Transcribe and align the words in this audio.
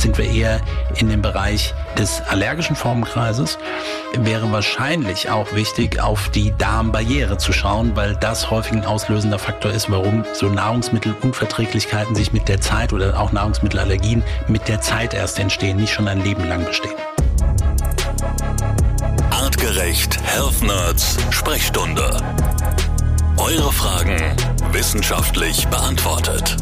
sind 0.00 0.18
wir 0.18 0.30
eher 0.30 0.60
in 0.96 1.08
dem 1.08 1.22
Bereich 1.22 1.74
des 1.98 2.22
allergischen 2.28 2.76
Formenkreises. 2.76 3.58
Wäre 4.14 4.50
wahrscheinlich 4.52 5.30
auch 5.30 5.52
wichtig, 5.52 6.00
auf 6.00 6.28
die 6.30 6.52
Darmbarriere 6.56 7.38
zu 7.38 7.52
schauen, 7.52 7.96
weil 7.96 8.16
das 8.16 8.50
häufig 8.50 8.72
ein 8.72 8.84
auslösender 8.84 9.38
Faktor 9.38 9.72
ist, 9.72 9.90
warum 9.90 10.24
so 10.32 10.46
Nahrungsmittelunverträglichkeiten 10.46 12.14
sich 12.14 12.32
mit 12.32 12.48
der 12.48 12.60
Zeit 12.60 12.92
oder 12.92 13.18
auch 13.18 13.32
Nahrungsmittelallergien 13.32 14.22
mit 14.48 14.68
der 14.68 14.80
Zeit 14.80 15.14
erst 15.14 15.38
entstehen, 15.38 15.76
nicht 15.76 15.92
schon 15.92 16.08
ein 16.08 16.22
Leben 16.22 16.48
lang 16.48 16.64
bestehen. 16.64 16.94
Artgerecht 19.30 20.18
Health 20.24 20.62
Nerds 20.62 21.16
Sprechstunde. 21.30 22.16
Eure 23.36 23.72
Fragen 23.72 24.16
wissenschaftlich 24.72 25.68
beantwortet. 25.68 26.56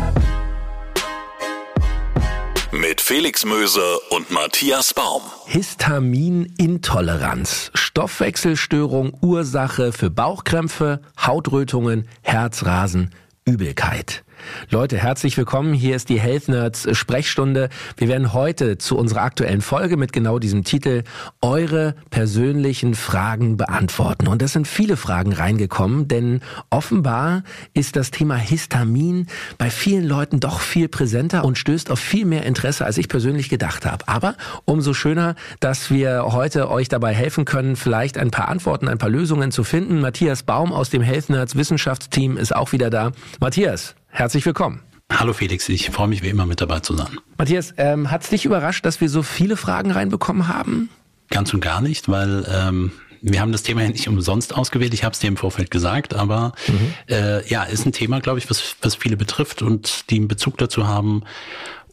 Mit 2.80 3.00
Felix 3.00 3.45
Möse 3.45 4.00
und 4.11 4.32
Matthias 4.32 4.95
Baum. 4.95 5.23
Histaminintoleranz. 5.46 7.70
Stoffwechselstörung, 7.73 9.16
Ursache 9.20 9.92
für 9.92 10.10
Bauchkrämpfe, 10.10 11.00
Hautrötungen, 11.16 12.09
Herzrasen, 12.23 13.14
Übelkeit. 13.45 14.24
Leute, 14.71 14.98
herzlich 14.98 15.37
willkommen. 15.37 15.75
Hier 15.75 15.97
ist 15.97 16.09
die 16.09 16.21
Health 16.21 16.48
Nerds 16.48 16.89
Sprechstunde. 16.97 17.69
Wir 17.97 18.09
werden 18.09 18.33
heute 18.33 18.79
zu 18.79 18.97
unserer 18.97 19.23
aktuellen 19.23 19.61
Folge 19.61 19.97
mit 19.97 20.12
genau 20.12 20.39
diesem 20.39 20.65
Titel 20.65 21.05
eure 21.41 21.95
persönlichen 22.11 22.95
Fragen 22.95 23.57
beantworten. 23.57 24.29
Und 24.29 24.43
es 24.43 24.53
sind 24.53 24.67
viele 24.69 24.97
Fragen 24.97 25.33
reingekommen, 25.33 26.09
denn 26.09 26.41
offenbar 26.70 27.43
ist 27.73 27.97
das 27.97 28.11
Thema 28.11 28.37
Histamin 28.37 29.27
bei 29.59 29.70
vielen 29.70 30.05
Leuten 30.05 30.41
doch 30.41 30.61
viel 30.61 30.89
präsenter 30.89 31.45
und 31.45 31.59
stößt 31.59 31.91
auf 31.91 31.98
viel 31.98 32.25
mehr 32.25 32.45
Interesse, 32.45 32.84
als 32.84 32.98
ich 32.98 33.09
persönlich 33.09 33.48
gedacht 33.48 33.87
habe. 33.87 34.09
Aber 34.09 34.37
umso 34.65 34.95
schöner, 34.95 35.34
dass 35.61 35.91
wir 35.91 36.25
heute 36.33 36.70
euch 36.70 36.89
dabei 36.89 37.14
helfen 37.14 37.45
können, 37.45 37.77
vielleicht 37.77 38.19
ein 38.19 38.31
paar 38.31 38.48
Antworten, 38.48 38.89
ein 38.89 38.98
paar 38.98 39.11
Lösungen 39.11 39.51
zu 39.51 39.64
finden. 39.64 40.01
Matthias 40.01 40.42
Baum 40.42 40.73
aus 40.73 40.91
dem 40.91 41.03
Health 41.03 41.31
Nerds 41.31 41.56
Wissenschaftsteam 41.56 42.36
ist 42.36 42.55
auch 42.55 42.73
wieder 42.73 42.91
da. 42.91 43.12
Matthias, 43.41 43.95
Herzlich 44.15 44.47
willkommen. 44.47 44.81
Hallo 45.11 45.33
Felix, 45.33 45.69
ich 45.69 45.91
freue 45.91 46.07
mich 46.07 46.23
wie 46.23 46.29
immer 46.29 46.47
mit 46.47 46.61
dabei 46.61 46.79
zu 46.79 46.97
sein. 46.97 47.19
Matthias, 47.37 47.75
ähm, 47.79 48.12
hat 48.12 48.23
es 48.23 48.31
dich 48.31 48.45
überrascht, 48.45 48.87
dass 48.87 49.01
wir 49.01 49.09
so 49.09 49.25
viele 49.25 49.57
Fragen 49.57 49.91
reinbekommen 49.91 50.47
haben? 50.47 50.89
Ganz 51.31 51.53
und 51.53 51.59
gar 51.59 51.81
nicht, 51.81 52.09
weil 52.09 52.47
ähm, 52.48 52.92
wir 53.23 53.41
haben 53.41 53.51
das 53.51 53.65
Thema 53.65 53.83
ja 53.83 53.89
nicht 53.89 54.07
umsonst 54.07 54.55
ausgewählt. 54.55 54.95
Ich 54.95 55.03
habe 55.03 55.15
es 55.15 55.19
dir 55.19 55.27
im 55.27 55.37
Vorfeld 55.37 55.73
gesagt, 55.73 56.15
aber 56.15 56.53
mhm. 56.69 56.95
äh, 57.12 57.45
ja, 57.48 57.65
ist 57.65 57.87
ein 57.87 57.92
Thema, 57.92 58.20
glaube 58.20 58.39
ich, 58.39 58.48
was, 58.48 58.77
was 58.83 58.95
viele 58.95 59.17
betrifft 59.17 59.62
und 59.62 60.09
die 60.11 60.19
einen 60.19 60.29
Bezug 60.29 60.59
dazu 60.59 60.87
haben 60.87 61.25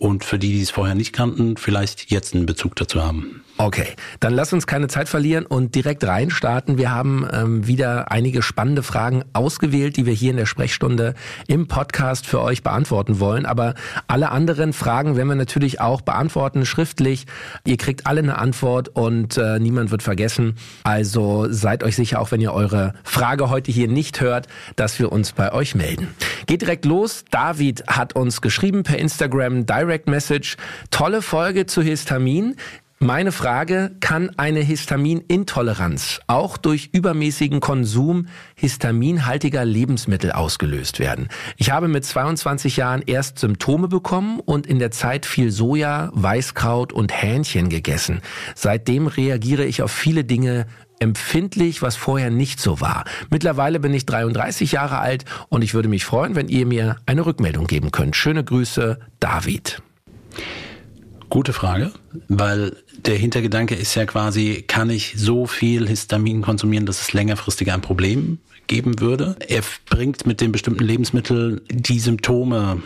und 0.02 0.26
für 0.26 0.40
die, 0.40 0.52
die 0.54 0.64
es 0.64 0.72
vorher 0.72 0.96
nicht 0.96 1.14
kannten, 1.14 1.58
vielleicht 1.58 2.10
jetzt 2.10 2.34
einen 2.34 2.48
Bezug 2.48 2.76
dazu 2.76 3.04
haben. 3.04 3.44
Okay, 3.58 3.90
dann 4.20 4.34
lass 4.34 4.54
uns 4.54 4.66
keine 4.66 4.88
Zeit 4.88 5.08
verlieren 5.08 5.46
und 5.46 5.76
direkt 5.76 6.04
reinstarten. 6.04 6.80
Wir 6.80 6.90
haben 6.90 7.28
ähm, 7.32 7.68
wieder 7.68 8.12
einige 8.12 8.42
spannende 8.42 8.82
Fragen 8.82 9.24
ausgewählt, 9.34 9.98
die 9.98 10.08
wir 10.08 10.14
hier 10.14 10.32
in 10.32 10.38
der 10.38 10.48
Sprechstunde 10.48 11.14
im 11.48 11.68
Podcast 11.68 12.26
für 12.26 12.42
euch 12.42 12.64
beantworten 12.64 13.20
wollen. 13.20 13.46
Aber 13.46 13.76
alle 14.08 14.32
anderen 14.32 14.74
Fragen 14.74 15.16
werden 15.16 15.28
wir 15.28 15.36
natürlich 15.36 15.80
auch 15.80 16.02
beantworten 16.02 16.66
schriftlich. 16.66 17.28
Ihr 17.64 17.78
kriegt 17.78 18.08
alle 18.08 18.22
eine 18.22 18.40
Antwort 18.40 18.90
und 18.90 19.38
äh, 19.38 19.60
niemand 19.60 19.92
wird 19.92 20.02
vergessen. 20.02 20.56
Also 20.84 21.46
seid 21.52 21.84
euch 21.84 21.96
sicher, 21.96 22.20
auch 22.20 22.32
wenn 22.32 22.42
ihr 22.42 22.54
eure 22.54 22.96
Frage 23.04 23.52
heute 23.52 23.72
hier 23.72 23.88
nicht 23.88 24.22
hört, 24.22 24.48
dass 24.76 24.98
wir 24.98 25.12
uns 25.12 25.34
bei 25.34 25.54
euch 25.54 25.76
melden. 25.76 26.08
Geht 26.48 26.62
direkt 26.62 26.86
los. 26.86 27.26
David 27.30 27.84
hat 27.88 28.16
uns 28.16 28.42
geschrieben 28.42 28.82
per 28.82 28.98
Instagram 28.98 29.68
Direct 29.68 29.91
Message. 30.08 30.56
Tolle 30.90 31.22
Folge 31.22 31.66
zu 31.66 31.82
Histamin. 31.82 32.56
Meine 33.04 33.32
Frage, 33.32 33.96
kann 34.00 34.30
eine 34.38 34.60
Histaminintoleranz 34.60 36.20
auch 36.28 36.58
durch 36.58 36.90
übermäßigen 36.94 37.60
Konsum 37.60 38.28
histaminhaltiger 38.56 39.66
Lebensmittel 39.66 40.32
ausgelöst 40.32 41.00
werden? 41.00 41.28
Ich 41.58 41.72
habe 41.72 41.88
mit 41.88 42.06
22 42.06 42.78
Jahren 42.78 43.02
erst 43.02 43.40
Symptome 43.40 43.88
bekommen 43.88 44.40
und 44.40 44.68
in 44.68 44.78
der 44.78 44.92
Zeit 44.92 45.26
viel 45.26 45.50
Soja, 45.52 46.12
Weißkraut 46.14 46.94
und 46.94 47.12
Hähnchen 47.12 47.70
gegessen. 47.70 48.22
Seitdem 48.54 49.08
reagiere 49.08 49.66
ich 49.66 49.82
auf 49.82 49.92
viele 49.92 50.24
Dinge 50.24 50.68
empfindlich, 51.02 51.82
was 51.82 51.96
vorher 51.96 52.30
nicht 52.30 52.60
so 52.60 52.80
war. 52.80 53.06
Mittlerweile 53.30 53.80
bin 53.80 53.94
ich 53.94 54.06
33 54.06 54.72
Jahre 54.72 55.00
alt 55.00 55.26
und 55.50 55.64
ich 55.64 55.74
würde 55.74 55.90
mich 55.90 56.06
freuen, 56.06 56.36
wenn 56.36 56.48
ihr 56.48 56.66
mir 56.66 56.98
eine 57.06 57.26
Rückmeldung 57.26 57.68
geben 57.68 57.92
könnt. 57.92 58.16
Schöne 58.16 58.44
Grüße, 58.44 59.00
David. 59.20 59.82
Gute 61.30 61.54
Frage, 61.54 61.92
weil 62.28 62.76
der 63.06 63.16
Hintergedanke 63.16 63.74
ist 63.74 63.96
ja 63.96 64.06
quasi, 64.06 64.64
kann 64.68 64.90
ich 64.90 65.14
so 65.16 65.48
viel 65.48 65.88
Histamin 65.88 66.42
konsumieren, 66.42 66.86
dass 66.86 67.02
es 67.02 67.14
längerfristig 67.14 67.72
ein 67.72 67.82
Problem 67.82 68.40
geben 68.68 69.00
würde? 69.00 69.38
Er 69.48 69.64
bringt 69.90 70.26
mit 70.26 70.42
den 70.42 70.52
bestimmten 70.52 70.84
Lebensmitteln 70.84 71.62
die 71.70 72.00
Symptome 72.00 72.82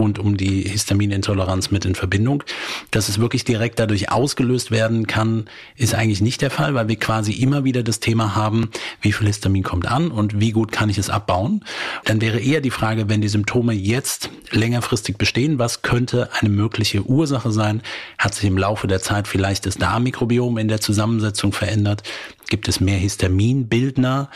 rund 0.00 0.18
um 0.18 0.36
die 0.36 0.62
Histaminintoleranz 0.62 1.70
mit 1.70 1.84
in 1.84 1.94
Verbindung. 1.94 2.42
Dass 2.90 3.08
es 3.08 3.20
wirklich 3.20 3.44
direkt 3.44 3.78
dadurch 3.78 4.10
ausgelöst 4.10 4.72
werden 4.72 5.06
kann, 5.06 5.44
ist 5.76 5.94
eigentlich 5.94 6.20
nicht 6.20 6.42
der 6.42 6.50
Fall, 6.50 6.74
weil 6.74 6.88
wir 6.88 6.96
quasi 6.96 7.32
immer 7.32 7.62
wieder 7.62 7.84
das 7.84 8.00
Thema 8.00 8.34
haben, 8.34 8.70
wie 9.00 9.12
viel 9.12 9.28
Histamin 9.28 9.62
kommt 9.62 9.86
an 9.86 10.10
und 10.10 10.40
wie 10.40 10.50
gut 10.50 10.72
kann 10.72 10.90
ich 10.90 10.98
es 10.98 11.10
abbauen. 11.10 11.64
Dann 12.04 12.20
wäre 12.20 12.40
eher 12.40 12.60
die 12.60 12.70
Frage, 12.70 13.08
wenn 13.08 13.20
die 13.20 13.28
Symptome 13.28 13.74
jetzt 13.74 14.30
längerfristig 14.50 15.18
bestehen, 15.18 15.58
was 15.58 15.82
könnte 15.82 16.30
eine 16.40 16.48
mögliche 16.48 17.04
Ursache 17.04 17.52
sein? 17.52 17.82
Hat 18.18 18.34
sich 18.34 18.44
im 18.46 18.58
Laufe 18.58 18.88
der 18.88 19.00
Zeit 19.00 19.28
vielleicht 19.28 19.66
das 19.66 19.76
Darmmikrobiom 19.76 20.58
in 20.58 20.68
der 20.68 20.80
Zusammensetzung 20.80 21.52
verändert? 21.52 22.02
Gibt 22.50 22.68
es 22.68 22.80
mehr 22.80 22.98
Histaminbildner? 22.98 24.28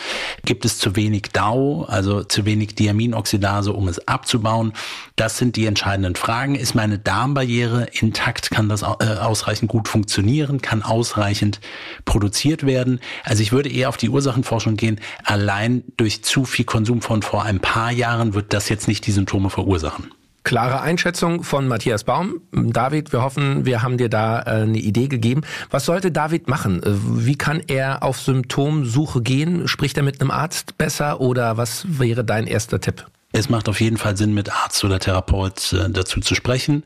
Gibt 0.45 0.65
es 0.65 0.79
zu 0.79 0.97
wenig 0.97 1.31
DAO, 1.33 1.85
also 1.85 2.25
zu 2.25 2.47
wenig 2.47 2.77
Diaminoxidase, 2.77 3.73
um 3.73 3.89
es 3.89 4.07
abzubauen? 4.09 4.73
Das 5.17 5.37
sind 5.37 5.57
die 5.57 5.67
entscheidenden 5.67 6.15
Fragen. 6.15 6.55
Ist 6.55 6.75
meine 6.75 6.99
Darmbarriere 6.99 7.89
intakt? 7.93 8.51
Kann 8.51 8.69
das 8.69 8.83
äh, 8.83 8.87
ausreichend 8.87 9.69
gut 9.69 9.89
funktionieren? 9.89 10.63
Kann 10.63 10.83
ausreichend 10.83 11.61
produziert 12.05 12.65
werden? 12.65 13.01
Also 13.25 13.43
ich 13.43 13.53
würde 13.53 13.69
eher 13.69 13.89
auf 13.89 13.97
die 13.97 14.09
Ursachenforschung 14.09 14.77
gehen. 14.77 15.01
Allein 15.25 15.83
durch 15.97 16.23
zu 16.23 16.45
viel 16.45 16.65
Konsum 16.65 17.03
von 17.03 17.23
vor 17.23 17.43
ein 17.43 17.59
paar 17.61 17.91
Jahren 17.91 18.35
wird 18.35 18.53
das 18.53 18.69
jetzt 18.69 18.89
nicht 18.89 19.07
die 19.07 19.13
Symptome 19.13 19.51
verursachen. 19.51 20.11
Klare 20.45 20.83
Einschätzung 20.83 21.43
von 21.43 21.67
Matthias 21.69 22.05
Baum. 22.05 22.43
David, 22.53 23.15
wir 23.15 23.23
hoffen, 23.23 23.65
wir 23.65 23.83
haben 23.83 23.97
dir 23.97 24.11
da 24.11 24.41
äh, 24.41 24.63
eine 24.63 24.79
Idee 24.79 25.09
gegeben. 25.09 25.41
Was 25.71 25.87
sollte 25.87 26.13
David 26.13 26.49
machen? 26.49 26.83
Äh, 26.83 26.91
wie 26.93 27.37
kann 27.37 27.63
er 27.67 28.03
auf 28.03 28.21
Symptomsuche 28.21 29.23
gehen? 29.23 29.67
Spricht 29.69 29.97
er 29.97 30.03
mit 30.03 30.21
einem 30.21 30.31
Arzt 30.31 30.77
besser 30.77 31.23
oder 31.23 31.57
was 31.57 31.87
wäre 31.99 32.25
dein 32.25 32.47
erster 32.47 32.79
Tipp? 32.79 33.07
Es 33.33 33.49
macht 33.49 33.71
auf 33.71 33.81
jeden 33.81 33.97
Fall 33.97 34.19
Sinn, 34.19 34.35
mit 34.35 34.53
Arzt 34.53 34.85
oder 34.85 34.99
Therapeut 34.99 35.73
äh, 35.73 35.89
dazu 35.89 36.21
zu 36.21 36.35
sprechen, 36.35 36.85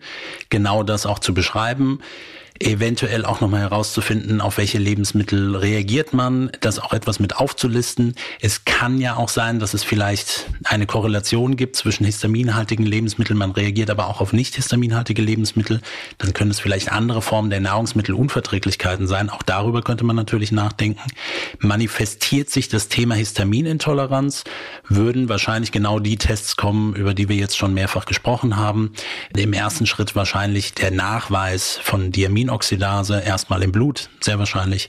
genau 0.51 0.85
das 0.85 1.05
auch 1.05 1.19
zu 1.19 1.35
beschreiben 1.35 1.99
eventuell 2.61 3.25
auch 3.25 3.41
nochmal 3.41 3.61
herauszufinden, 3.61 4.41
auf 4.41 4.59
welche 4.59 4.79
Lebensmittel 4.79 5.57
reagiert 5.57 6.13
man, 6.13 6.51
das 6.61 6.79
auch 6.79 6.93
etwas 6.93 7.21
mit 7.21 7.37
aufzulisten. 7.37 8.15
Es 8.41 8.65
kann 8.65 9.01
ja 9.01 9.17
auch 9.17 9.29
sein, 9.29 9.61
dass 9.61 9.75
es 9.75 9.85
vielleicht 9.85 10.47
eine 10.65 10.87
Korrelation 10.87 11.57
gibt 11.57 11.77
zwischen 11.77 12.05
histaminhaltigen 12.05 12.85
Lebensmitteln, 12.85 13.39
man 13.39 13.53
reagiert 13.53 13.91
aber 13.91 14.09
auch 14.09 14.21
auf 14.21 14.33
nicht 14.33 14.57
histaminhaltige 14.57 15.23
Lebensmittel. 15.23 15.81
Dann 16.19 16.33
können 16.33 16.51
es 16.51 16.61
vielleicht 16.61 16.91
andere 16.91 17.23
Formen 17.23 17.51
der 17.51 17.61
Nahrungsmittelunverträglichkeiten 17.61 19.07
sein. 19.07 19.31
Auch 19.31 19.43
darüber 19.43 19.83
könnte 19.83 20.05
man 20.05 20.17
natürlich 20.17 20.53
nachdenken. 20.53 21.01
Manifestiert 21.61 22.51
sich 22.51 22.69
das 22.69 22.89
Thema 22.89 23.15
Histaminintoleranz, 23.15 24.45
würden 24.89 25.29
wahrscheinlich 25.29 25.73
genau 25.73 26.01
die 26.01 26.17
Tests 26.17 26.57
kommen, 26.57 26.95
über 26.95 27.15
die 27.15 27.29
wir 27.29 27.37
jetzt 27.37 27.57
schon 27.57 27.75
mehrfach 27.75 28.07
gesprochen 28.07 28.57
haben. 28.57 28.93
Im 29.37 29.53
ersten 29.53 29.87
Schritt 29.87 30.17
wahrscheinlich 30.17 30.75
der 30.75 30.91
Nachweis 30.91 31.79
von 31.83 32.11
Diamin 32.11 32.48
Histaminooxidase 32.49 33.21
erstmal 33.21 33.63
im 33.63 33.73
Blut, 33.73 34.09
sehr 34.21 34.39
wahrscheinlich, 34.39 34.89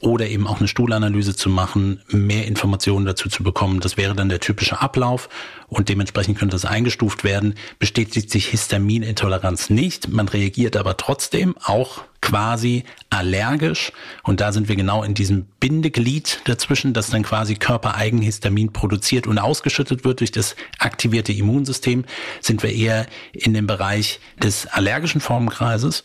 oder 0.00 0.26
eben 0.26 0.46
auch 0.46 0.58
eine 0.58 0.68
Stuhlanalyse 0.68 1.34
zu 1.34 1.48
machen, 1.48 2.00
mehr 2.08 2.46
Informationen 2.46 3.04
dazu 3.04 3.28
zu 3.28 3.42
bekommen. 3.42 3.80
Das 3.80 3.96
wäre 3.96 4.14
dann 4.14 4.28
der 4.28 4.40
typische 4.40 4.80
Ablauf 4.80 5.28
und 5.68 5.88
dementsprechend 5.88 6.38
könnte 6.38 6.54
das 6.54 6.64
eingestuft 6.64 7.24
werden. 7.24 7.54
Bestätigt 7.78 8.30
sich 8.30 8.46
Histaminintoleranz 8.46 9.70
nicht, 9.70 10.08
man 10.08 10.28
reagiert 10.28 10.76
aber 10.76 10.96
trotzdem 10.96 11.56
auch 11.62 12.04
quasi 12.24 12.84
allergisch 13.10 13.92
und 14.22 14.40
da 14.40 14.50
sind 14.50 14.68
wir 14.68 14.76
genau 14.76 15.02
in 15.02 15.12
diesem 15.12 15.44
Bindeglied 15.60 16.40
dazwischen, 16.46 16.94
dass 16.94 17.10
dann 17.10 17.22
quasi 17.22 17.54
körpereigen 17.54 18.22
Histamin 18.22 18.72
produziert 18.72 19.26
und 19.26 19.38
ausgeschüttet 19.38 20.04
wird 20.04 20.20
durch 20.20 20.32
das 20.32 20.56
aktivierte 20.78 21.32
Immunsystem, 21.32 22.06
sind 22.40 22.62
wir 22.62 22.72
eher 22.72 23.06
in 23.32 23.52
dem 23.52 23.66
Bereich 23.66 24.20
des 24.42 24.66
allergischen 24.66 25.20
Formenkreises 25.20 26.02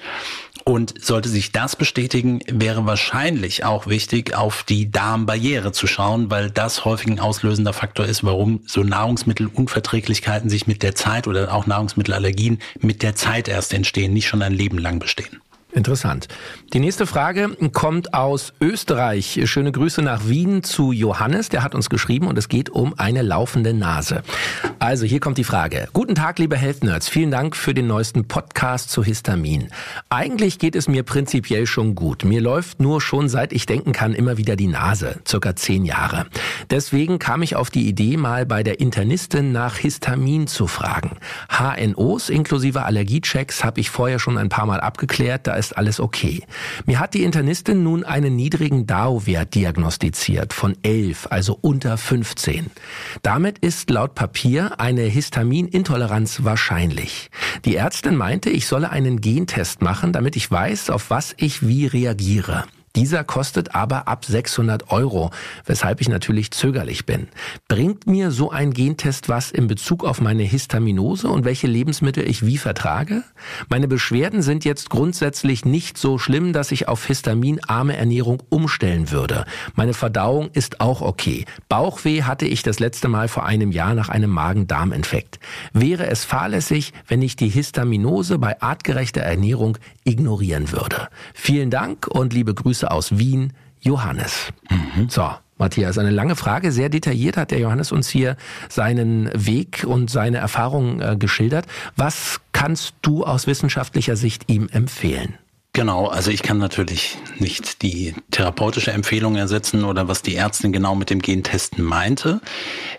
Und 0.70 1.04
sollte 1.04 1.30
sich 1.30 1.52
das 1.52 1.76
bestätigen, 1.76 2.42
wäre 2.46 2.86
wahrscheinlich 2.86 3.66
auch 3.66 3.88
wichtig, 3.88 4.36
auf 4.36 4.62
die 4.62 4.92
Darmbarriere 4.92 5.72
zu 5.72 5.88
schauen, 5.88 6.30
weil 6.30 6.52
das 6.52 6.86
häufig 6.86 7.08
ein 7.08 7.20
auslösender 7.20 7.74
Faktor 7.74 8.06
ist, 8.06 8.24
warum 8.24 8.62
so 8.68 8.84
Nahrungsmittelunverträglichkeiten 8.84 10.48
sich 10.48 10.68
mit 10.68 10.84
der 10.84 10.94
Zeit 10.94 11.26
oder 11.26 11.56
auch 11.56 11.66
Nahrungsmittelallergien 11.66 12.60
mit 12.82 13.02
der 13.02 13.16
Zeit 13.16 13.48
erst 13.48 13.74
entstehen, 13.74 14.14
nicht 14.14 14.28
schon 14.28 14.44
ein 14.44 14.54
Leben 14.54 14.78
lang 14.78 15.00
bestehen. 15.00 15.42
Interessant. 15.72 16.28
Die 16.74 16.80
nächste 16.80 17.06
Frage 17.06 17.56
kommt 17.74 18.16
aus 18.16 18.54
Österreich. 18.60 19.40
Schöne 19.46 19.72
Grüße 19.72 20.02
nach 20.02 20.28
Wien 20.28 20.64
zu 20.64 20.92
Johannes. 20.92 21.50
Der 21.50 21.62
hat 21.62 21.76
uns 21.76 21.92
geschrieben 21.92 22.26
und 22.26 22.40
es 22.40 22.50
geht 22.50 22.72
um 22.72 22.96
eine 22.98 23.22
laufende 23.22 23.76
Nase. 23.76 24.24
Also 24.80 25.06
hier 25.06 25.20
kommt 25.20 25.38
die 25.38 25.44
Frage. 25.44 25.88
Guten 25.94 26.16
Tag, 26.16 26.40
liebe 26.40 26.58
Health 26.58 26.84
Nerds. 26.84 27.08
Vielen 27.08 27.30
Dank 27.30 27.56
für 27.56 27.76
den 27.76 27.86
neuesten 27.86 28.28
Podcast 28.28 28.90
zu 28.90 29.04
Histamin. 29.04 29.68
Eigentlich 30.10 30.58
geht 30.58 30.76
es 30.76 30.88
mir 30.88 31.04
prinzipiell 31.04 31.68
schon 31.68 31.94
gut. 31.94 32.24
Mir 32.24 32.42
läuft 32.42 32.80
nur 32.80 33.00
schon 33.00 33.30
seit 33.30 33.54
ich 33.54 33.68
denken 33.68 33.92
kann 33.92 34.16
immer 34.16 34.38
wieder 34.38 34.56
die 34.56 34.68
Nase. 34.68 35.20
Circa 35.28 35.56
zehn 35.56 35.86
Jahre. 35.86 36.26
Deswegen 36.72 37.20
kam 37.20 37.44
ich 37.44 37.56
auf 37.56 37.70
die 37.70 37.88
Idee, 37.88 38.18
mal 38.18 38.48
bei 38.48 38.64
der 38.64 38.80
Internistin 38.80 39.52
nach 39.52 39.78
Histamin 39.78 40.48
zu 40.48 40.66
fragen. 40.66 41.18
HNOs 41.48 42.30
inklusive 42.30 42.86
Allergiechecks 42.86 43.64
habe 43.64 43.80
ich 43.80 43.92
vorher 43.92 44.18
schon 44.18 44.40
ein 44.40 44.50
paar 44.50 44.66
Mal 44.66 44.80
abgeklärt. 44.80 45.46
Da 45.46 45.59
ist 45.60 45.78
alles 45.78 46.00
okay. 46.00 46.44
Mir 46.86 47.00
hat 47.00 47.14
die 47.14 47.24
Internistin 47.24 47.84
nun 47.84 48.04
einen 48.04 48.36
niedrigen 48.36 48.88
DAO-Wert 48.88 49.54
diagnostiziert 49.54 50.54
von 50.54 50.76
11, 50.82 51.28
also 51.30 51.58
unter 51.62 51.98
15. 51.98 52.72
Damit 53.22 53.60
ist 53.60 53.90
laut 53.90 54.16
Papier 54.16 54.80
eine 54.80 55.04
Histaminintoleranz 55.04 56.44
wahrscheinlich. 56.44 57.30
Die 57.66 57.76
Ärztin 57.76 58.16
meinte, 58.16 58.50
ich 58.50 58.66
solle 58.66 58.90
einen 58.90 59.22
Gentest 59.22 59.82
machen, 59.82 60.14
damit 60.14 60.36
ich 60.36 60.50
weiß, 60.50 60.90
auf 60.90 61.10
was 61.10 61.36
ich 61.38 61.68
wie 61.68 61.86
reagiere. 61.86 62.64
Dieser 63.00 63.24
kostet 63.24 63.76
aber 63.76 64.10
ab 64.10 64.26
600 64.26 64.92
Euro, 64.92 65.32
weshalb 65.66 66.02
ich 66.02 66.10
natürlich 66.10 66.52
zögerlich 66.52 67.06
bin. 67.06 67.30
Bringt 67.70 68.08
mir 68.08 68.30
so 68.30 68.52
ein 68.52 68.74
Gentest 68.74 69.30
was 69.30 69.52
in 69.52 69.68
Bezug 69.68 70.04
auf 70.04 70.20
meine 70.20 70.44
Histaminose 70.44 71.30
und 71.30 71.46
welche 71.46 71.68
Lebensmittel 71.68 72.30
ich 72.30 72.46
wie 72.46 72.58
vertrage? 72.58 73.24
Meine 73.70 73.88
Beschwerden 73.88 74.42
sind 74.42 74.66
jetzt 74.66 74.90
grundsätzlich 74.90 75.64
nicht 75.64 75.98
so 75.98 76.18
schlimm, 76.18 76.52
dass 76.52 76.74
ich 76.74 76.90
auf 76.90 77.06
histaminarme 77.06 77.96
Ernährung 77.96 78.44
umstellen 78.50 79.12
würde. 79.12 79.46
Meine 79.76 79.94
Verdauung 79.94 80.50
ist 80.52 80.82
auch 80.82 81.02
okay. 81.02 81.46
Bauchweh 81.70 82.24
hatte 82.24 82.48
ich 82.48 82.64
das 82.64 82.80
letzte 82.80 83.08
Mal 83.08 83.30
vor 83.30 83.46
einem 83.46 83.72
Jahr 83.72 83.94
nach 83.94 84.10
einem 84.10 84.32
Magen-Darm-Infekt. 84.32 85.40
Wäre 85.72 86.08
es 86.08 86.26
fahrlässig, 86.26 86.92
wenn 87.08 87.22
ich 87.22 87.38
die 87.38 87.48
Histaminose 87.48 88.40
bei 88.40 88.62
artgerechter 88.62 89.22
Ernährung 89.22 89.78
ignorieren 90.04 90.74
würde? 90.74 91.08
Vielen 91.34 91.70
Dank 91.70 92.06
und 92.06 92.34
liebe 92.34 92.54
Grüße 92.54 92.89
Aus 92.90 93.18
Wien, 93.18 93.54
Johannes. 93.80 94.52
Mhm. 94.70 95.10
So, 95.10 95.30
Matthias, 95.58 95.98
eine 95.98 96.10
lange 96.10 96.36
Frage. 96.36 96.72
Sehr 96.72 96.90
detailliert 96.90 97.38
hat 97.38 97.52
der 97.52 97.60
Johannes 97.60 97.92
uns 97.92 98.10
hier 98.10 98.38
seinen 98.70 99.30
Weg 99.34 99.84
und 99.86 100.10
seine 100.10 100.38
Erfahrungen 100.38 101.02
äh, 101.02 101.16
geschildert. 101.18 101.66
Was 101.96 102.40
kannst 102.54 102.96
du 103.02 103.26
aus 103.26 103.46
wissenschaftlicher 103.46 104.16
Sicht 104.16 104.50
ihm 104.50 104.70
empfehlen? 104.72 105.38
Genau, 105.74 106.08
also 106.08 106.32
ich 106.32 106.42
kann 106.42 106.58
natürlich 106.58 107.18
nicht 107.38 107.84
die 107.84 108.16
therapeutische 108.32 108.92
Empfehlung 108.92 109.36
ersetzen 109.36 109.84
oder 109.84 110.08
was 110.08 110.24
die 110.24 110.36
Ärztin 110.36 110.74
genau 110.74 110.96
mit 110.96 111.12
dem 111.12 111.22
Gentesten 111.22 111.84
meinte. 111.84 112.42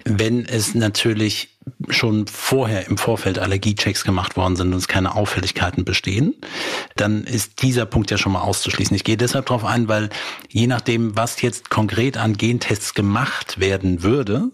Wenn 0.04 0.46
es 0.46 0.74
natürlich 0.76 1.58
schon 1.88 2.28
vorher 2.28 2.86
im 2.86 2.96
Vorfeld 2.96 3.40
Allergiechecks 3.40 4.04
gemacht 4.04 4.36
worden 4.36 4.54
sind 4.54 4.72
und 4.72 4.78
es 4.78 4.86
keine 4.86 5.16
Auffälligkeiten 5.16 5.84
bestehen, 5.84 6.34
dann 6.94 7.24
ist 7.24 7.62
dieser 7.62 7.86
Punkt 7.86 8.12
ja 8.12 8.18
schon 8.18 8.32
mal 8.32 8.42
auszuschließen. 8.42 8.94
Ich 8.94 9.04
gehe 9.04 9.16
deshalb 9.16 9.46
darauf 9.46 9.64
ein, 9.64 9.88
weil 9.88 10.08
je 10.48 10.68
nachdem, 10.68 11.16
was 11.16 11.42
jetzt 11.42 11.70
konkret 11.70 12.16
an 12.16 12.36
Gentests 12.36 12.94
gemacht 12.94 13.58
werden 13.58 14.04
würde, 14.04 14.50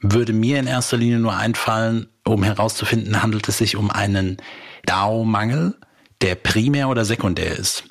würde 0.00 0.32
mir 0.32 0.58
in 0.58 0.66
erster 0.66 0.96
Linie 0.96 1.20
nur 1.20 1.36
einfallen, 1.36 2.08
um 2.24 2.42
herauszufinden, 2.42 3.22
handelt 3.22 3.48
es 3.48 3.58
sich 3.58 3.76
um 3.76 3.90
einen 3.90 4.38
DAO-Mangel, 4.86 5.76
der 6.22 6.34
primär 6.34 6.88
oder 6.88 7.04
sekundär 7.04 7.58
ist. 7.58 7.84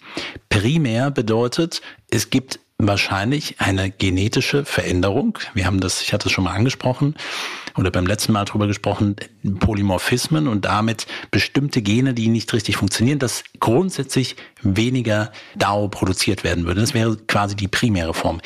Primär 0.49 1.11
bedeutet, 1.11 1.81
es 2.09 2.29
gibt 2.29 2.59
wahrscheinlich 2.77 3.59
eine 3.59 3.91
genetische 3.91 4.65
Veränderung. 4.65 5.37
Wir 5.53 5.65
haben 5.65 5.79
das, 5.79 6.01
ich 6.01 6.13
hatte 6.13 6.27
es 6.27 6.33
schon 6.33 6.43
mal 6.43 6.53
angesprochen 6.53 7.15
oder 7.77 7.91
beim 7.91 8.05
letzten 8.05 8.33
Mal 8.33 8.45
drüber 8.45 8.67
gesprochen, 8.67 9.15
Polymorphismen 9.59 10.47
und 10.47 10.65
damit 10.65 11.07
bestimmte 11.31 11.81
Gene, 11.81 12.13
die 12.13 12.27
nicht 12.29 12.51
richtig 12.53 12.77
funktionieren, 12.77 13.19
dass 13.19 13.43
grundsätzlich 13.59 14.35
weniger 14.61 15.31
DAO 15.55 15.87
produziert 15.87 16.43
werden 16.43 16.65
würde. 16.65 16.81
Das 16.81 16.93
wäre 16.93 17.15
quasi 17.15 17.55
die 17.55 17.67
primäre 17.67 18.13
Form. 18.13 18.41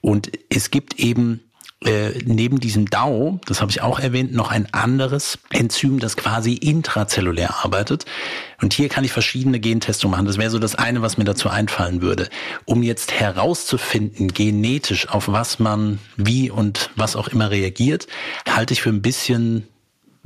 Und 0.00 0.30
es 0.48 0.70
gibt 0.70 0.98
eben 0.98 1.40
äh, 1.82 2.10
neben 2.26 2.60
diesem 2.60 2.90
DAO, 2.90 3.40
das 3.46 3.62
habe 3.62 3.70
ich 3.70 3.80
auch 3.80 3.98
erwähnt, 3.98 4.34
noch 4.34 4.50
ein 4.50 4.68
anderes 4.72 5.38
Enzym, 5.48 5.98
das 5.98 6.16
quasi 6.16 6.52
intrazellulär 6.52 7.64
arbeitet. 7.64 8.04
Und 8.60 8.74
hier 8.74 8.90
kann 8.90 9.04
ich 9.04 9.12
verschiedene 9.12 9.60
Gentestungen 9.60 10.12
machen. 10.12 10.26
Das 10.26 10.36
wäre 10.36 10.50
so 10.50 10.58
das 10.58 10.74
eine, 10.74 11.00
was 11.00 11.16
mir 11.16 11.24
dazu 11.24 11.48
einfallen 11.48 12.02
würde. 12.02 12.28
Um 12.66 12.82
jetzt 12.82 13.12
herauszufinden, 13.12 14.28
genetisch, 14.28 15.08
auf 15.08 15.28
was 15.28 15.58
man 15.58 15.98
wie 16.16 16.50
und 16.50 16.90
was 16.96 17.16
auch 17.16 17.28
immer 17.28 17.50
reagiert, 17.50 18.06
halte 18.46 18.74
ich 18.74 18.82
für 18.82 18.90
ein 18.90 19.00
bisschen 19.00 19.66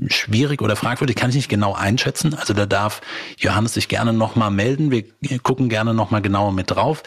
schwierig 0.08 0.60
oder 0.60 0.76
fragwürdig, 0.76 1.16
kann 1.16 1.30
ich 1.30 1.36
nicht 1.36 1.48
genau 1.48 1.72
einschätzen. 1.74 2.34
Also 2.34 2.52
da 2.52 2.66
darf 2.66 3.00
Johannes 3.38 3.74
sich 3.74 3.88
gerne 3.88 4.12
nochmal 4.12 4.50
melden. 4.50 4.90
Wir 4.90 5.04
gucken 5.42 5.68
gerne 5.68 5.94
nochmal 5.94 6.22
genauer 6.22 6.52
mit 6.52 6.70
drauf. 6.70 7.02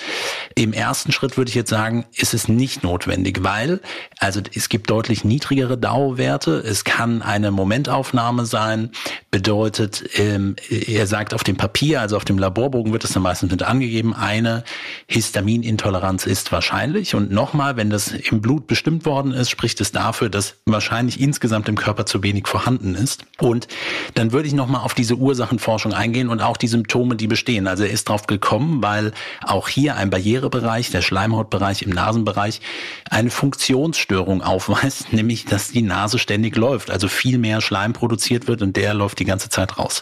Im 0.55 0.73
ersten 0.73 1.11
Schritt 1.11 1.37
würde 1.37 1.49
ich 1.49 1.55
jetzt 1.55 1.69
sagen, 1.69 2.05
ist 2.13 2.33
es 2.33 2.47
nicht 2.47 2.83
notwendig, 2.83 3.43
weil 3.43 3.81
also 4.19 4.41
es 4.53 4.69
gibt 4.69 4.89
deutlich 4.89 5.23
niedrigere 5.23 5.77
DAO-Werte. 5.77 6.57
Es 6.59 6.83
kann 6.83 7.21
eine 7.21 7.51
Momentaufnahme 7.51 8.45
sein, 8.45 8.91
bedeutet, 9.31 10.09
ähm, 10.15 10.55
er 10.69 11.07
sagt 11.07 11.33
auf 11.33 11.43
dem 11.43 11.57
Papier, 11.57 12.01
also 12.01 12.15
auf 12.15 12.25
dem 12.25 12.39
Laborbogen 12.39 12.93
wird 12.93 13.03
es 13.03 13.11
dann 13.11 13.23
meistens 13.23 13.51
mit 13.51 13.63
angegeben, 13.63 14.13
eine 14.13 14.63
Histaminintoleranz 15.07 16.25
ist 16.25 16.51
wahrscheinlich. 16.51 17.15
Und 17.15 17.31
nochmal, 17.31 17.75
wenn 17.75 17.89
das 17.89 18.11
im 18.11 18.41
Blut 18.41 18.67
bestimmt 18.67 19.05
worden 19.05 19.33
ist, 19.33 19.49
spricht 19.49 19.81
es 19.81 19.91
dafür, 19.91 20.29
dass 20.29 20.55
wahrscheinlich 20.65 21.19
insgesamt 21.19 21.67
im 21.69 21.75
Körper 21.75 22.05
zu 22.05 22.23
wenig 22.23 22.47
vorhanden 22.47 22.76
vorhanden 22.77 22.95
ist. 22.95 23.25
Und 23.39 23.67
dann 24.13 24.31
würde 24.31 24.47
ich 24.47 24.53
nochmal 24.53 24.81
auf 24.81 24.93
diese 24.93 25.15
Ursachenforschung 25.15 25.93
eingehen 25.93 26.29
und 26.29 26.41
auch 26.41 26.57
die 26.57 26.67
Symptome, 26.67 27.15
die 27.15 27.27
bestehen. 27.27 27.67
Also 27.67 27.83
er 27.83 27.91
ist 27.91 28.09
drauf 28.09 28.27
gekommen, 28.27 28.81
weil 28.81 29.11
auch 29.43 29.67
hier 29.67 29.95
ein 29.95 30.09
Barrierebereich, 30.09 30.89
der 30.91 31.01
Schleimhautbereich 31.01 31.83
im 31.83 31.91
Nasenbereich, 31.91 32.61
eine 33.09 33.29
Funktionsstörung 33.29 34.41
aufweist, 34.41 35.13
nämlich 35.17 35.45
dass 35.45 35.71
die 35.71 35.81
Nase 35.81 36.19
ständig 36.19 36.55
läuft, 36.55 36.89
also 36.89 37.07
viel 37.07 37.37
mehr 37.37 37.61
Schleim 37.61 37.93
produziert 37.93 38.47
wird 38.47 38.61
und 38.61 38.75
der 38.75 38.93
läuft 38.93 39.19
die 39.19 39.25
ganze 39.25 39.49
Zeit 39.49 39.77
raus. 39.77 40.01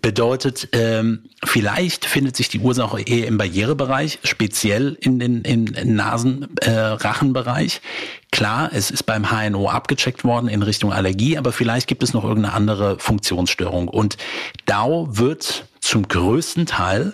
Bedeutet, 0.00 0.68
ähm, 0.72 1.24
vielleicht 1.44 2.06
findet 2.06 2.34
sich 2.36 2.48
die 2.48 2.58
Ursache 2.58 3.00
eher 3.02 3.28
im 3.28 3.38
Barrierebereich, 3.38 4.18
speziell 4.24 4.96
in 5.00 5.20
den 5.20 5.42
im 5.42 5.64
Nasen-Rachenbereich. 5.94 7.76
Äh, 7.76 7.80
Klar, 8.32 8.70
es 8.72 8.90
ist 8.90 9.02
beim 9.04 9.30
HNO 9.30 9.68
abgecheckt 9.68 10.24
worden 10.24 10.48
in 10.48 10.62
Richtung 10.62 10.90
Allergie, 10.90 11.36
aber 11.36 11.52
vielleicht 11.52 11.86
gibt 11.86 12.02
es 12.02 12.14
noch 12.14 12.24
irgendeine 12.24 12.54
andere 12.54 12.98
Funktionsstörung. 12.98 13.88
Und 13.88 14.16
DAO 14.64 15.06
wird 15.10 15.66
zum 15.80 16.08
größten 16.08 16.64
Teil 16.64 17.12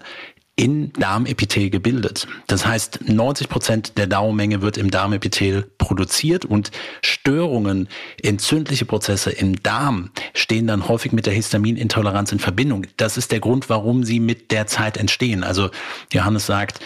in 0.58 0.92
Darmepithel 0.94 1.70
gebildet. 1.70 2.26
Das 2.48 2.66
heißt, 2.66 3.08
90 3.08 3.48
Prozent 3.48 3.96
der 3.96 4.08
Dauermenge 4.08 4.60
wird 4.60 4.76
im 4.76 4.90
Darmepithel 4.90 5.70
produziert 5.78 6.44
und 6.44 6.72
Störungen, 7.00 7.88
entzündliche 8.20 8.84
Prozesse 8.84 9.30
im 9.30 9.62
Darm 9.62 10.10
stehen 10.34 10.66
dann 10.66 10.88
häufig 10.88 11.12
mit 11.12 11.26
der 11.26 11.32
Histaminintoleranz 11.32 12.32
in 12.32 12.40
Verbindung. 12.40 12.86
Das 12.96 13.16
ist 13.16 13.30
der 13.30 13.38
Grund, 13.38 13.70
warum 13.70 14.02
sie 14.02 14.18
mit 14.18 14.50
der 14.50 14.66
Zeit 14.66 14.96
entstehen. 14.96 15.44
Also 15.44 15.70
Johannes 16.12 16.46
sagt, 16.46 16.80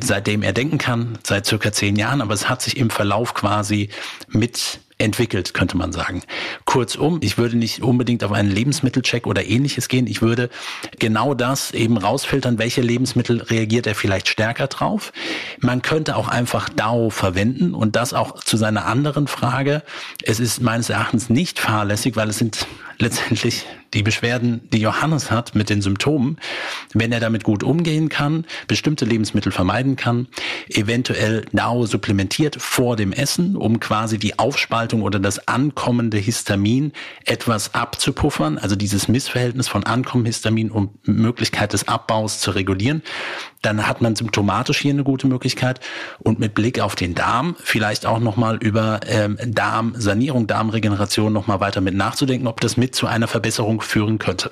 seitdem 0.00 0.42
er 0.42 0.52
denken 0.52 0.76
kann, 0.76 1.18
seit 1.24 1.46
circa 1.46 1.72
zehn 1.72 1.96
Jahren, 1.96 2.20
aber 2.20 2.34
es 2.34 2.50
hat 2.50 2.60
sich 2.60 2.76
im 2.76 2.90
Verlauf 2.90 3.32
quasi 3.32 3.88
mit 4.28 4.80
entwickelt, 4.98 5.54
könnte 5.54 5.76
man 5.76 5.92
sagen. 5.92 6.22
Kurzum, 6.64 7.18
ich 7.22 7.36
würde 7.36 7.56
nicht 7.56 7.82
unbedingt 7.82 8.22
auf 8.22 8.32
einen 8.32 8.50
Lebensmittelcheck 8.50 9.26
oder 9.26 9.44
ähnliches 9.44 9.88
gehen. 9.88 10.06
Ich 10.06 10.22
würde 10.22 10.50
genau 10.98 11.34
das 11.34 11.72
eben 11.72 11.96
rausfiltern, 11.96 12.58
welche 12.58 12.80
Lebensmittel 12.80 13.42
reagiert 13.42 13.86
er 13.86 13.94
vielleicht 13.94 14.28
stärker 14.28 14.68
drauf. 14.68 15.12
Man 15.58 15.82
könnte 15.82 16.16
auch 16.16 16.28
einfach 16.28 16.68
DAO 16.68 17.10
verwenden 17.10 17.74
und 17.74 17.96
das 17.96 18.14
auch 18.14 18.42
zu 18.42 18.56
seiner 18.56 18.86
anderen 18.86 19.26
Frage. 19.26 19.82
Es 20.22 20.38
ist 20.38 20.62
meines 20.62 20.90
Erachtens 20.90 21.28
nicht 21.28 21.58
fahrlässig, 21.58 22.16
weil 22.16 22.30
es 22.30 22.38
sind 22.38 22.66
letztendlich 22.98 23.66
die 23.94 24.02
Beschwerden, 24.02 24.68
die 24.72 24.80
Johannes 24.80 25.30
hat 25.30 25.54
mit 25.54 25.70
den 25.70 25.80
Symptomen, 25.80 26.38
wenn 26.92 27.12
er 27.12 27.20
damit 27.20 27.44
gut 27.44 27.62
umgehen 27.62 28.08
kann, 28.08 28.44
bestimmte 28.66 29.04
Lebensmittel 29.04 29.52
vermeiden 29.52 29.96
kann, 29.96 30.28
eventuell 30.68 31.46
Nao 31.52 31.86
supplementiert 31.86 32.56
vor 32.60 32.96
dem 32.96 33.12
Essen, 33.12 33.56
um 33.56 33.80
quasi 33.80 34.18
die 34.18 34.38
Aufspaltung 34.38 35.02
oder 35.02 35.18
das 35.18 35.48
ankommende 35.48 36.18
Histamin 36.18 36.92
etwas 37.24 37.74
abzupuffern, 37.74 38.58
also 38.58 38.76
dieses 38.76 39.08
Missverhältnis 39.08 39.68
von 39.68 39.84
Ankommen 39.84 40.26
Histamin 40.26 40.70
und 40.70 41.06
Möglichkeit 41.06 41.72
des 41.72 41.88
Abbaus 41.88 42.40
zu 42.40 42.50
regulieren, 42.50 43.02
dann 43.64 43.86
hat 43.86 44.00
man 44.00 44.16
symptomatisch 44.16 44.78
hier 44.78 44.92
eine 44.92 45.04
gute 45.04 45.26
Möglichkeit 45.26 45.80
und 46.18 46.38
mit 46.38 46.54
Blick 46.54 46.80
auf 46.80 46.94
den 46.94 47.14
Darm 47.14 47.56
vielleicht 47.58 48.06
auch 48.06 48.20
nochmal 48.20 48.56
über 48.56 49.00
ähm, 49.06 49.38
Darmsanierung, 49.44 50.46
Darmregeneration 50.46 51.32
nochmal 51.32 51.60
weiter 51.60 51.80
mit 51.80 51.94
nachzudenken, 51.94 52.46
ob 52.46 52.60
das 52.60 52.76
mit 52.76 52.94
zu 52.94 53.06
einer 53.06 53.28
Verbesserung 53.28 53.80
führen 53.80 54.18
könnte. 54.18 54.50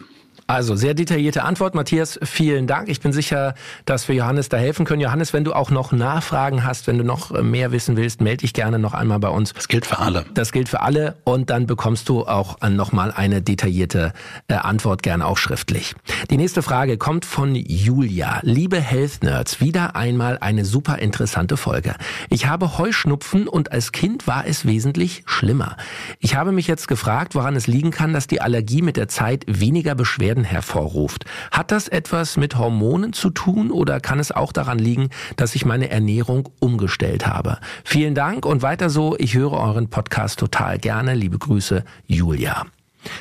Also 0.53 0.77
sehr 0.77 0.93
detaillierte 0.93 1.45
Antwort, 1.45 1.75
Matthias. 1.75 2.21
Vielen 2.23 2.67
Dank. 2.67 2.91
Ich 2.91 3.01
bin 3.01 3.15
sicher, 3.15 3.55
dass 3.87 4.07
wir 4.09 4.15
Johannes 4.15 4.51
da 4.51 4.59
helfen 4.59 4.85
können. 4.85 5.01
Johannes, 5.01 5.33
wenn 5.33 5.45
du 5.45 5.55
auch 5.55 5.71
noch 5.71 5.93
Nachfragen 5.93 6.63
hast, 6.63 6.87
wenn 6.87 6.99
du 6.99 7.05
noch 7.05 7.31
mehr 7.43 7.73
wissen 7.73 7.97
willst, 7.97 8.21
melde 8.21 8.43
dich 8.43 8.53
gerne 8.53 8.79
noch 8.79 8.93
einmal 8.93 9.19
bei 9.19 9.31
uns. 9.31 9.55
Das 9.55 9.67
gilt 9.67 9.87
für 9.87 9.99
alle. 9.99 10.27
Das 10.35 10.53
gilt 10.53 10.69
für 10.69 10.83
alle 10.83 11.17
und 11.25 11.49
dann 11.49 11.67
bekommst 11.67 12.11
du 12.11 12.27
auch 12.27 12.61
nochmal 12.69 13.13
eine 13.13 13.41
detaillierte 13.41 14.13
äh, 14.49 14.57
Antwort, 14.57 15.03
gerne 15.03 15.25
auch 15.25 15.39
schriftlich. 15.39 15.95
Die 16.31 16.37
nächste 16.37 16.61
Frage 16.61 16.99
kommt 16.99 17.25
von 17.25 17.55
Julia. 17.55 18.41
Liebe 18.43 18.79
Health 18.79 19.23
Nerds, 19.23 19.63
wieder 19.63 19.97
einmal 19.97 20.37
eine 20.37 20.67
super 20.67 20.99
interessante 20.99 21.57
Folge. 21.57 21.95
Ich 22.29 22.47
habe 22.47 22.77
Heuschnupfen 22.77 23.49
und 23.49 23.73
als 23.73 23.91
Kind 23.91 24.27
war 24.27 24.47
es 24.47 24.67
wesentlich 24.67 25.23
schlimmer. 25.25 25.79
Ich 26.19 26.37
habe 26.37 26.53
mich 26.53 26.67
jetzt 26.67 26.89
gefragt, 26.89 27.35
woran 27.35 27.57
es 27.57 27.67
liegen 27.67 27.91
kann, 27.91 28.13
dass 28.13 28.27
die 28.27 28.43
Allergie 28.43 28.83
mit 28.83 28.99
der 28.99 29.09
Zeit 29.09 29.47
weniger 29.47 29.95
Beschwerden 29.95 30.42
Beschwerden 30.43 30.45
hervorruft. 30.45 31.25
Hat 31.51 31.71
das 31.71 31.89
etwas 31.89 32.37
mit 32.37 32.57
Hormonen 32.59 33.13
zu 33.13 33.31
tun 33.31 33.71
oder 33.71 34.01
kann 34.01 34.19
es 34.19 34.33
auch 34.33 34.53
daran 34.53 34.79
liegen, 34.79 35.09
dass 35.37 35.55
ich 35.55 35.65
meine 35.65 35.91
Ernährung 35.91 36.49
umgestellt 36.61 37.27
habe? 37.27 37.59
Vielen 37.85 38.15
Dank 38.15 38.47
und 38.47 38.63
weiter 38.63 38.91
so. 38.91 39.17
Ich 39.19 39.35
höre 39.35 39.53
euren 39.53 39.89
Podcast 39.89 40.39
total 40.39 40.79
gerne. 40.79 41.15
Liebe 41.15 41.39
Grüße, 41.39 41.85
Julia. 42.07 42.67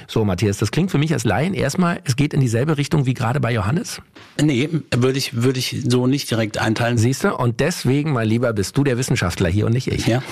So, 0.07 0.25
Matthias, 0.25 0.57
das 0.57 0.71
klingt 0.71 0.91
für 0.91 0.97
mich 0.97 1.13
als 1.13 1.23
Laien 1.23 1.53
erstmal, 1.53 2.01
es 2.03 2.15
geht 2.15 2.33
in 2.33 2.39
dieselbe 2.39 2.77
Richtung 2.77 3.05
wie 3.05 3.13
gerade 3.13 3.39
bei 3.39 3.51
Johannes? 3.51 4.01
Nee, 4.41 4.69
würde 4.95 5.17
ich, 5.17 5.41
würde 5.41 5.59
ich 5.59 5.83
so 5.87 6.07
nicht 6.07 6.29
direkt 6.29 6.57
einteilen. 6.57 6.97
Siehst 6.97 7.23
du? 7.23 7.35
Und 7.35 7.59
deswegen, 7.59 8.13
mein 8.13 8.27
Lieber, 8.27 8.53
bist 8.53 8.77
du 8.77 8.83
der 8.83 8.97
Wissenschaftler 8.97 9.49
hier 9.49 9.65
und 9.65 9.73
nicht 9.73 9.87
ich. 9.87 10.07
Ja. 10.07 10.23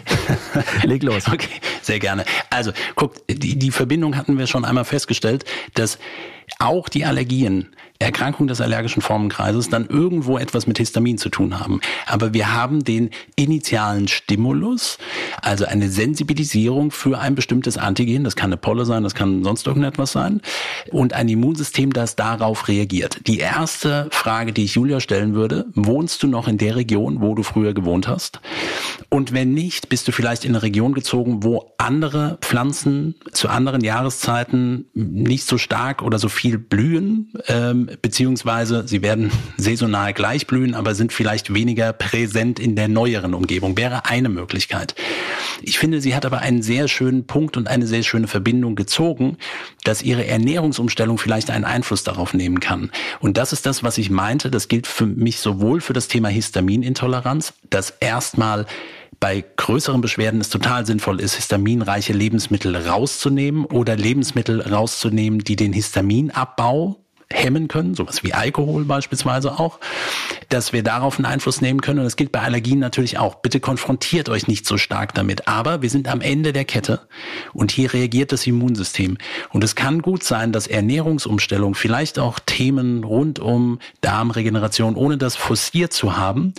Leg 0.84 1.02
los. 1.02 1.24
Okay, 1.38 1.48
sehr 1.82 1.98
gerne. 1.98 2.24
Also, 2.50 2.72
guck, 2.96 3.14
die, 3.28 3.56
die 3.58 3.70
Verbindung 3.70 4.16
hatten 4.16 4.38
wir 4.38 4.46
schon 4.46 4.64
einmal 4.64 4.84
festgestellt, 4.84 5.44
dass 5.74 5.98
auch 6.58 6.88
die 6.88 7.04
Allergien 7.04 7.68
Erkrankung 8.00 8.46
des 8.46 8.60
allergischen 8.60 9.02
Formenkreises 9.02 9.70
dann 9.70 9.86
irgendwo 9.88 10.38
etwas 10.38 10.68
mit 10.68 10.78
Histamin 10.78 11.18
zu 11.18 11.30
tun 11.30 11.58
haben. 11.58 11.80
Aber 12.06 12.32
wir 12.32 12.54
haben 12.54 12.84
den 12.84 13.10
initialen 13.34 14.06
Stimulus, 14.06 14.98
also 15.42 15.64
eine 15.64 15.90
Sensibilisierung 15.90 16.92
für 16.92 17.18
ein 17.18 17.34
bestimmtes 17.34 17.76
Antigen, 17.76 18.22
das 18.22 18.36
kann 18.36 18.50
eine 18.50 18.56
Polle 18.56 18.84
sein, 18.84 19.02
das 19.02 19.16
kann 19.16 19.42
sonst 19.42 19.66
irgendetwas 19.66 20.12
sein, 20.12 20.42
und 20.92 21.12
ein 21.12 21.28
Immunsystem, 21.28 21.92
das 21.92 22.14
darauf 22.14 22.68
reagiert. 22.68 23.26
Die 23.26 23.38
erste 23.38 24.08
Frage, 24.12 24.52
die 24.52 24.64
ich 24.64 24.76
Julia 24.76 25.00
stellen 25.00 25.34
würde, 25.34 25.66
wohnst 25.74 26.22
du 26.22 26.28
noch 26.28 26.46
in 26.46 26.56
der 26.56 26.76
Region, 26.76 27.20
wo 27.20 27.34
du 27.34 27.42
früher 27.42 27.74
gewohnt 27.74 28.06
hast? 28.06 28.40
Und 29.08 29.32
wenn 29.32 29.54
nicht, 29.54 29.88
bist 29.88 30.06
du 30.06 30.12
vielleicht 30.12 30.44
in 30.44 30.52
eine 30.52 30.62
Region 30.62 30.94
gezogen, 30.94 31.42
wo 31.42 31.72
andere 31.78 32.38
Pflanzen 32.42 33.16
zu 33.32 33.48
anderen 33.48 33.82
Jahreszeiten 33.82 34.86
nicht 34.94 35.46
so 35.46 35.58
stark 35.58 36.02
oder 36.02 36.18
so 36.18 36.28
viel 36.28 36.58
blühen, 36.58 37.32
ähm, 37.48 37.87
beziehungsweise 38.02 38.86
sie 38.86 39.02
werden 39.02 39.30
saisonal 39.56 40.12
gleich 40.12 40.46
blühen, 40.46 40.74
aber 40.74 40.94
sind 40.94 41.12
vielleicht 41.12 41.54
weniger 41.54 41.92
präsent 41.92 42.58
in 42.58 42.76
der 42.76 42.88
neueren 42.88 43.34
Umgebung. 43.34 43.76
Wäre 43.76 44.06
eine 44.06 44.28
Möglichkeit. 44.28 44.94
Ich 45.62 45.78
finde, 45.78 46.00
sie 46.00 46.14
hat 46.14 46.26
aber 46.26 46.40
einen 46.40 46.62
sehr 46.62 46.88
schönen 46.88 47.26
Punkt 47.26 47.56
und 47.56 47.68
eine 47.68 47.86
sehr 47.86 48.02
schöne 48.02 48.28
Verbindung 48.28 48.76
gezogen, 48.76 49.38
dass 49.84 50.02
ihre 50.02 50.26
Ernährungsumstellung 50.26 51.18
vielleicht 51.18 51.50
einen 51.50 51.64
Einfluss 51.64 52.04
darauf 52.04 52.34
nehmen 52.34 52.60
kann. 52.60 52.90
Und 53.20 53.36
das 53.36 53.52
ist 53.52 53.66
das, 53.66 53.82
was 53.82 53.98
ich 53.98 54.10
meinte. 54.10 54.50
Das 54.50 54.68
gilt 54.68 54.86
für 54.86 55.06
mich 55.06 55.38
sowohl 55.40 55.80
für 55.80 55.92
das 55.92 56.08
Thema 56.08 56.28
Histaminintoleranz, 56.28 57.54
dass 57.70 57.90
erstmal 57.90 58.66
bei 59.20 59.44
größeren 59.56 60.00
Beschwerden 60.00 60.40
es 60.40 60.48
total 60.48 60.86
sinnvoll 60.86 61.20
ist, 61.20 61.34
histaminreiche 61.34 62.12
Lebensmittel 62.12 62.76
rauszunehmen 62.76 63.64
oder 63.64 63.96
Lebensmittel 63.96 64.60
rauszunehmen, 64.60 65.40
die 65.40 65.56
den 65.56 65.72
Histaminabbau 65.72 67.04
hemmen 67.30 67.68
können, 67.68 67.94
sowas 67.94 68.22
wie 68.22 68.32
Alkohol 68.32 68.84
beispielsweise 68.84 69.58
auch, 69.58 69.80
dass 70.48 70.72
wir 70.72 70.82
darauf 70.82 71.18
einen 71.18 71.26
Einfluss 71.26 71.60
nehmen 71.60 71.82
können. 71.82 71.98
Und 71.98 72.06
das 72.06 72.16
gilt 72.16 72.32
bei 72.32 72.40
Allergien 72.40 72.78
natürlich 72.78 73.18
auch. 73.18 73.36
Bitte 73.36 73.60
konfrontiert 73.60 74.30
euch 74.30 74.48
nicht 74.48 74.66
so 74.66 74.78
stark 74.78 75.14
damit. 75.14 75.46
Aber 75.46 75.82
wir 75.82 75.90
sind 75.90 76.08
am 76.08 76.22
Ende 76.22 76.54
der 76.54 76.64
Kette 76.64 77.00
und 77.52 77.70
hier 77.70 77.92
reagiert 77.92 78.32
das 78.32 78.46
Immunsystem. 78.46 79.18
Und 79.50 79.62
es 79.62 79.74
kann 79.74 80.00
gut 80.00 80.24
sein, 80.24 80.52
dass 80.52 80.66
Ernährungsumstellung, 80.66 81.74
vielleicht 81.74 82.18
auch 82.18 82.38
Themen 82.38 83.04
rund 83.04 83.38
um 83.38 83.78
Darmregeneration, 84.00 84.96
ohne 84.96 85.18
das 85.18 85.36
forciert 85.36 85.92
zu 85.92 86.16
haben, 86.16 86.54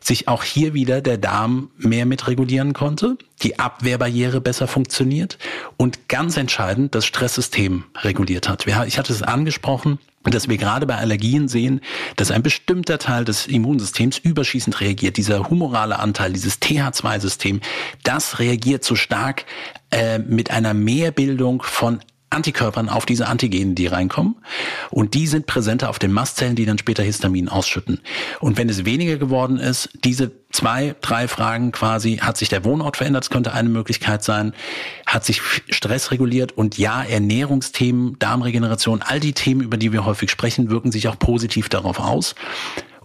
sich 0.00 0.26
auch 0.26 0.42
hier 0.42 0.72
wieder 0.72 1.02
der 1.02 1.18
Darm 1.18 1.70
mehr 1.76 2.06
mitregulieren 2.06 2.72
konnte, 2.72 3.18
die 3.42 3.58
Abwehrbarriere 3.58 4.40
besser 4.40 4.68
funktioniert 4.68 5.38
und 5.76 6.08
ganz 6.08 6.38
entscheidend 6.38 6.94
das 6.94 7.04
Stresssystem 7.04 7.84
reguliert 7.98 8.48
hat. 8.48 8.66
Ich 8.66 8.98
hatte 8.98 9.12
es 9.12 9.22
angesprochen, 9.22 9.98
dass 10.32 10.48
wir 10.48 10.56
gerade 10.56 10.86
bei 10.86 10.96
Allergien 10.96 11.48
sehen, 11.48 11.80
dass 12.16 12.30
ein 12.30 12.42
bestimmter 12.42 12.98
Teil 12.98 13.24
des 13.24 13.46
Immunsystems 13.46 14.18
überschießend 14.18 14.80
reagiert. 14.80 15.16
Dieser 15.16 15.50
humorale 15.50 15.98
Anteil, 15.98 16.32
dieses 16.32 16.60
TH2-System, 16.60 17.60
das 18.02 18.38
reagiert 18.38 18.84
so 18.84 18.94
stark 18.94 19.44
äh, 19.90 20.18
mit 20.18 20.50
einer 20.50 20.74
Mehrbildung 20.74 21.62
von 21.62 22.00
Antikörpern 22.34 22.88
auf 22.88 23.06
diese 23.06 23.26
Antigene, 23.26 23.74
die 23.74 23.86
reinkommen. 23.86 24.36
Und 24.90 25.14
die 25.14 25.26
sind 25.26 25.46
präsenter 25.46 25.90
auf 25.90 25.98
den 25.98 26.12
Mastzellen, 26.12 26.56
die 26.56 26.66
dann 26.66 26.78
später 26.78 27.02
Histamin 27.02 27.48
ausschütten. 27.48 28.00
Und 28.40 28.58
wenn 28.58 28.68
es 28.68 28.84
weniger 28.84 29.16
geworden 29.16 29.58
ist, 29.58 29.90
diese 30.04 30.32
zwei, 30.50 30.94
drei 31.00 31.28
Fragen 31.28 31.72
quasi, 31.72 32.18
hat 32.18 32.36
sich 32.36 32.48
der 32.48 32.64
Wohnort 32.64 32.96
verändert, 32.96 33.24
das 33.24 33.30
könnte 33.30 33.52
eine 33.52 33.68
Möglichkeit 33.68 34.22
sein, 34.22 34.52
hat 35.06 35.24
sich 35.24 35.40
Stress 35.68 36.10
reguliert 36.10 36.52
und 36.52 36.78
ja, 36.78 37.02
Ernährungsthemen, 37.02 38.18
Darmregeneration, 38.18 39.02
all 39.02 39.20
die 39.20 39.32
Themen, 39.32 39.62
über 39.62 39.76
die 39.76 39.92
wir 39.92 40.04
häufig 40.04 40.30
sprechen, 40.30 40.70
wirken 40.70 40.92
sich 40.92 41.08
auch 41.08 41.18
positiv 41.18 41.68
darauf 41.68 41.98
aus 41.98 42.34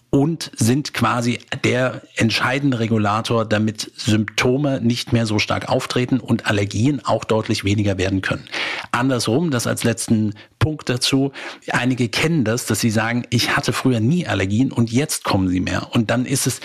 und 0.09 0.51
sind 0.55 0.93
quasi 0.93 1.39
der 1.63 2.01
entscheidende 2.15 2.79
Regulator, 2.79 3.45
damit 3.45 3.91
Symptome 3.95 4.81
nicht 4.81 5.13
mehr 5.13 5.25
so 5.25 5.37
stark 5.37 5.69
auftreten 5.69 6.19
und 6.19 6.47
Allergien 6.47 7.05
auch 7.05 7.23
deutlich 7.23 7.63
weniger 7.63 7.97
werden 7.97 8.21
können. 8.21 8.45
Andersrum, 8.91 9.51
das 9.51 9.67
als 9.67 9.83
letzten 9.83 10.33
Punkt 10.57 10.89
dazu, 10.89 11.31
einige 11.69 12.09
kennen 12.09 12.43
das, 12.43 12.65
dass 12.65 12.79
sie 12.79 12.89
sagen, 12.89 13.25
ich 13.29 13.55
hatte 13.55 13.71
früher 13.71 13.99
nie 13.99 14.25
Allergien 14.25 14.71
und 14.71 14.91
jetzt 14.91 15.23
kommen 15.23 15.47
sie 15.47 15.59
mehr. 15.59 15.89
Und 15.91 16.09
dann 16.09 16.25
ist 16.25 16.47
es 16.47 16.59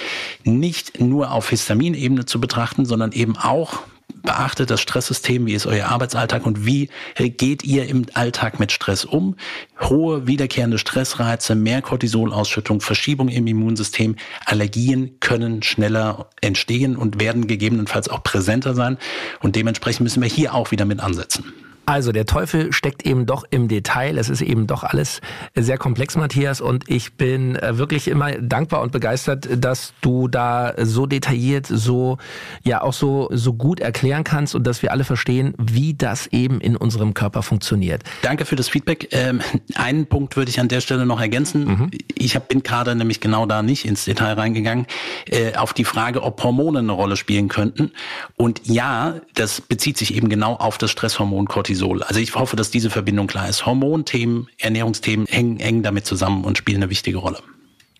nicht 0.44 1.00
nur 1.00 1.30
auf 1.30 1.50
Histaminebene 1.50 2.24
zu 2.24 2.40
betrachten, 2.40 2.86
sondern 2.86 3.12
eben 3.12 3.36
auch 3.36 3.82
beachtet 4.25 4.71
das 4.71 4.81
Stresssystem, 4.81 5.47
wie 5.47 5.54
ist 5.54 5.66
euer 5.66 5.87
Arbeitsalltag 5.87 6.45
und 6.45 6.66
wie 6.66 6.88
geht 7.16 7.62
ihr 7.62 7.88
im 7.88 8.07
Alltag 8.14 8.59
mit 8.59 8.73
Stress 8.73 9.04
um? 9.04 9.37
Hohe 9.81 10.26
wiederkehrende 10.26 10.78
Stressreize, 10.78 11.54
mehr 11.54 11.83
Cortisolausschüttung, 11.83 12.81
Verschiebung 12.81 13.28
im 13.28 13.47
Immunsystem, 13.47 14.16
Allergien 14.45 15.21
können 15.21 15.62
schneller 15.62 16.31
entstehen 16.40 16.97
und 16.97 17.21
werden 17.21 17.47
gegebenenfalls 17.47 18.09
auch 18.09 18.23
präsenter 18.25 18.75
sein 18.75 18.99
und 19.40 19.54
dementsprechend 19.54 20.02
müssen 20.02 20.23
wir 20.23 20.28
hier 20.28 20.54
auch 20.54 20.71
wieder 20.71 20.87
mit 20.87 21.00
ansetzen. 21.00 21.52
Also 21.87 22.12
der 22.12 22.26
Teufel 22.26 22.73
steckt 22.73 23.05
eben 23.05 23.26
doch 23.26 23.45
im 23.50 23.69
Detail. 23.69 24.19
Es 24.19 24.29
ist 24.29 24.41
eben 24.41 24.67
doch 24.67 24.85
alles 24.85 25.21
sehr 25.55 25.79
komplex, 25.79 26.17
Matthias. 26.17 26.61
Und 26.61 26.88
ich 26.88 27.14
bin 27.14 27.57
äh, 27.57 27.76
wirklich 27.79 28.09
immer 28.09 28.33
dankbar 28.33 28.81
und 28.81 28.93
begeistert, 28.93 29.49
dass 29.59 29.93
du 30.00 30.29
da 30.29 30.75
so 30.79 31.07
detailliert, 31.07 31.67
so 31.67 32.19
ja 32.62 32.83
auch 32.83 32.93
so 32.93 33.29
so 33.31 33.53
gut 33.53 33.81
erklären 33.81 34.25
kannst 34.25 34.55
und 34.55 34.67
dass 34.67 34.83
wir 34.83 34.93
alle 34.93 35.05
verstehen, 35.05 35.55
wie 35.59 35.95
das 35.95 36.26
eben 36.29 36.61
in 36.61 36.76
unserem 36.76 37.12
Körper 37.12 37.43
funktioniert. 37.43 38.03
Danke 38.23 38.45
für 38.45 38.57
das 38.57 38.69
Feedback. 38.69 39.09
Ähm, 39.12 39.41
einen 39.75 40.07
Punkt 40.07 40.37
würde 40.37 40.50
ich 40.50 40.61
an 40.61 40.69
der 40.69 40.81
Stelle 40.81 41.05
noch 41.05 41.21
ergänzen. 41.21 41.64
Mhm. 41.64 41.91
Ich 42.14 42.35
hab, 42.35 42.49
bin 42.49 42.62
gerade 42.62 42.95
nämlich 42.95 43.21
genau 43.21 43.47
da 43.47 43.62
nicht 43.62 43.85
ins 43.85 44.05
Detail 44.05 44.35
reingegangen 44.35 44.87
äh, 45.29 45.55
auf 45.57 45.73
die 45.73 45.85
Frage, 45.85 46.23
ob 46.23 46.43
Hormone 46.43 46.79
eine 46.79 46.93
Rolle 46.93 47.17
spielen 47.17 47.49
könnten. 47.49 47.93
Und 48.37 48.62
ja, 48.64 49.17
das 49.35 49.61
bezieht 49.61 49.99
sich 49.99 50.14
eben 50.14 50.29
genau 50.29 50.55
auf 50.55 50.79
das 50.79 50.91
Stresshormon 50.91 51.47
Cortisol. 51.47 51.74
Cortisol. 51.75 52.02
Also 52.04 52.21
ich 52.21 52.35
hoffe, 52.35 52.57
dass 52.57 52.71
diese 52.71 52.90
Verbindung 52.90 53.26
klar 53.26 53.49
ist. 53.49 53.66
Hormonthemen, 53.66 54.49
Ernährungsthemen 54.59 55.26
hängen 55.26 55.59
eng 55.61 55.83
damit 55.83 56.07
zusammen 56.07 56.45
und 56.45 56.57
spielen 56.57 56.83
eine 56.83 56.90
wichtige 56.90 57.19
Rolle. 57.19 57.38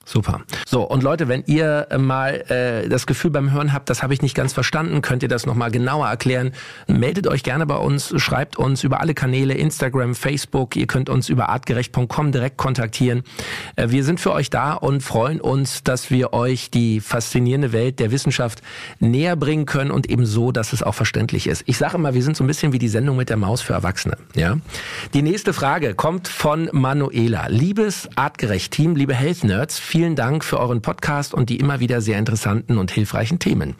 Super. 0.05 0.43
So, 0.67 0.83
und 0.83 1.03
Leute, 1.03 1.29
wenn 1.29 1.45
ihr 1.47 1.89
äh, 1.91 1.99
mal 1.99 2.45
äh, 2.51 2.89
das 2.89 3.07
Gefühl 3.07 3.31
beim 3.31 3.53
Hören 3.53 3.73
habt, 3.73 3.89
das 3.91 4.03
habe 4.03 4.13
ich 4.15 4.23
nicht 4.23 4.35
ganz 4.35 4.53
verstanden, 4.53 5.03
könnt 5.03 5.23
ihr 5.23 5.29
das 5.29 5.47
nochmal 5.47 5.71
genauer 5.71 6.09
erklären, 6.09 6.53
meldet 6.87 7.27
euch 7.27 7.43
gerne 7.43 7.67
bei 7.67 7.77
uns, 7.77 8.13
schreibt 8.21 8.57
uns 8.57 8.85
über 8.85 9.01
alle 9.01 9.15
Kanäle, 9.15 9.55
Instagram, 9.55 10.15
Facebook, 10.15 10.77
ihr 10.77 10.87
könnt 10.87 11.09
uns 11.09 11.29
über 11.29 11.49
artgerecht.com 11.49 12.33
direkt 12.33 12.57
kontaktieren. 12.57 13.23
Äh, 13.77 13.89
wir 13.91 14.05
sind 14.05 14.21
für 14.21 14.33
euch 14.33 14.51
da 14.51 14.75
und 14.75 15.03
freuen 15.03 15.41
uns, 15.41 15.83
dass 15.83 16.11
wir 16.11 16.33
euch 16.33 16.71
die 16.71 17.01
faszinierende 17.01 17.73
Welt 17.73 17.99
der 17.99 18.11
Wissenschaft 18.11 18.63
näher 19.01 19.37
bringen 19.37 19.67
können 19.67 19.91
und 19.91 20.09
eben 20.11 20.27
so, 20.27 20.53
dass 20.53 20.73
es 20.73 20.83
auch 20.83 20.95
verständlich 20.95 21.47
ist. 21.47 21.63
Ich 21.67 21.79
sage 21.79 21.97
immer, 21.97 22.15
wir 22.15 22.23
sind 22.23 22.37
so 22.37 22.45
ein 22.45 22.47
bisschen 22.47 22.73
wie 22.73 22.79
die 22.79 22.89
Sendung 22.89 23.17
mit 23.17 23.31
der 23.31 23.37
Maus 23.37 23.63
für 23.63 23.73
Erwachsene. 23.73 24.17
Ja? 24.35 24.59
Die 25.15 25.23
nächste 25.23 25.53
Frage 25.53 25.95
kommt 25.95 26.29
von 26.29 26.69
Manuela. 26.73 27.49
Liebes 27.49 28.09
Artgerecht-Team, 28.17 28.97
liebe 28.97 29.15
Health 29.15 29.45
Nerds, 29.45 29.79
Vielen 29.95 30.17
Dank 30.17 30.45
für 30.45 30.59
euren 30.59 30.83
Podcast 30.83 31.35
und 31.35 31.51
die 31.51 31.59
immer 31.59 31.79
wieder 31.79 32.01
sehr 32.01 32.19
interessanten 32.19 32.79
und 32.79 32.91
hilfreichen 32.91 33.39
Themen. 33.39 33.77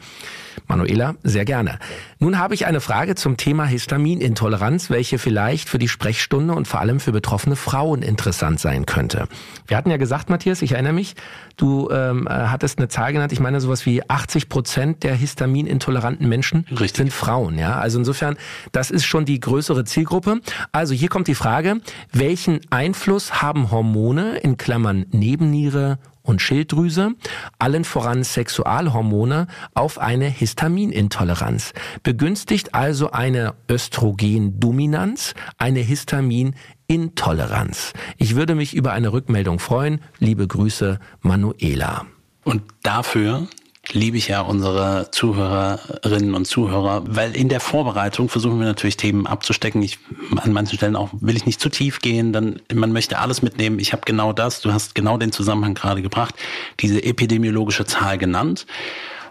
Manuela, 0.67 1.15
sehr 1.23 1.43
gerne. 1.43 1.77
Nun 2.19 2.39
habe 2.39 2.53
ich 2.53 2.65
eine 2.65 2.79
Frage 2.79 3.15
zum 3.15 3.35
Thema 3.35 3.65
Histaminintoleranz, 3.65 4.89
welche 4.89 5.19
vielleicht 5.19 5.67
für 5.67 5.77
die 5.77 5.89
Sprechstunde 5.89 6.53
und 6.53 6.69
vor 6.69 6.79
allem 6.79 7.01
für 7.01 7.11
betroffene 7.11 7.57
Frauen 7.57 8.01
interessant 8.01 8.61
sein 8.61 8.85
könnte. 8.85 9.27
Wir 9.67 9.75
hatten 9.75 9.91
ja 9.91 9.97
gesagt, 9.97 10.29
Matthias, 10.29 10.61
ich 10.61 10.71
erinnere 10.71 10.93
mich, 10.93 11.15
du 11.57 11.89
ähm, 11.91 12.27
äh, 12.27 12.29
hattest 12.29 12.79
eine 12.79 12.87
Zahl 12.87 13.11
genannt, 13.11 13.33
ich 13.33 13.41
meine 13.41 13.59
sowas 13.59 13.85
wie 13.85 14.09
80 14.09 14.47
Prozent 14.47 15.03
der 15.03 15.15
histaminintoleranten 15.15 16.27
Menschen 16.27 16.65
Richtig. 16.71 16.95
sind 16.95 17.13
Frauen. 17.13 17.59
Ja, 17.59 17.77
Also 17.77 17.99
insofern, 17.99 18.37
das 18.71 18.89
ist 18.89 19.05
schon 19.05 19.25
die 19.25 19.39
größere 19.39 19.83
Zielgruppe. 19.83 20.39
Also 20.71 20.93
hier 20.93 21.09
kommt 21.09 21.27
die 21.27 21.35
Frage, 21.35 21.81
welchen 22.13 22.61
Einfluss 22.69 23.41
haben 23.41 23.71
Hormone 23.71 24.37
in 24.37 24.57
Klammern 24.57 25.05
Nebenniere 25.11 25.99
und 26.25 26.41
Schilddrüse, 26.41 27.11
allen 27.59 27.85
voran 27.85 28.23
Sexualhormone, 28.23 29.47
auf 29.73 29.99
eine 29.99 30.25
Histaminintoleranz. 30.25 31.73
Begünstigt 32.03 32.73
also 32.73 33.11
eine 33.11 33.53
Östrogendominanz, 33.69 35.35
eine 35.57 35.79
Histaminintoleranz. 35.79 37.93
Ich 38.17 38.35
würde 38.35 38.55
mich 38.55 38.73
über 38.73 38.91
eine 38.93 39.13
Rückmeldung 39.13 39.59
freuen. 39.59 40.01
Liebe 40.19 40.47
Grüße, 40.47 40.99
Manuela. 41.21 42.05
Und 42.43 42.63
dafür 42.83 43.47
liebe 43.93 44.17
ich 44.17 44.27
ja 44.27 44.41
unsere 44.41 45.09
Zuhörerinnen 45.11 46.33
und 46.33 46.45
Zuhörer, 46.45 47.03
weil 47.07 47.35
in 47.35 47.49
der 47.49 47.59
Vorbereitung 47.59 48.29
versuchen 48.29 48.59
wir 48.59 48.65
natürlich 48.65 48.97
Themen 48.97 49.27
abzustecken. 49.27 49.81
Ich, 49.81 49.99
an 50.37 50.53
manchen 50.53 50.77
Stellen 50.77 50.95
auch 50.95 51.09
will 51.13 51.35
ich 51.35 51.45
nicht 51.45 51.59
zu 51.59 51.69
tief 51.69 51.99
gehen, 51.99 52.33
dann 52.33 52.61
man 52.73 52.91
möchte 52.91 53.19
alles 53.19 53.41
mitnehmen. 53.41 53.79
Ich 53.79 53.93
habe 53.93 54.03
genau 54.05 54.33
das, 54.33 54.61
du 54.61 54.73
hast 54.73 54.95
genau 54.95 55.17
den 55.17 55.31
Zusammenhang 55.31 55.73
gerade 55.73 56.01
gebracht, 56.01 56.35
diese 56.79 57.03
epidemiologische 57.03 57.85
Zahl 57.85 58.17
genannt 58.17 58.65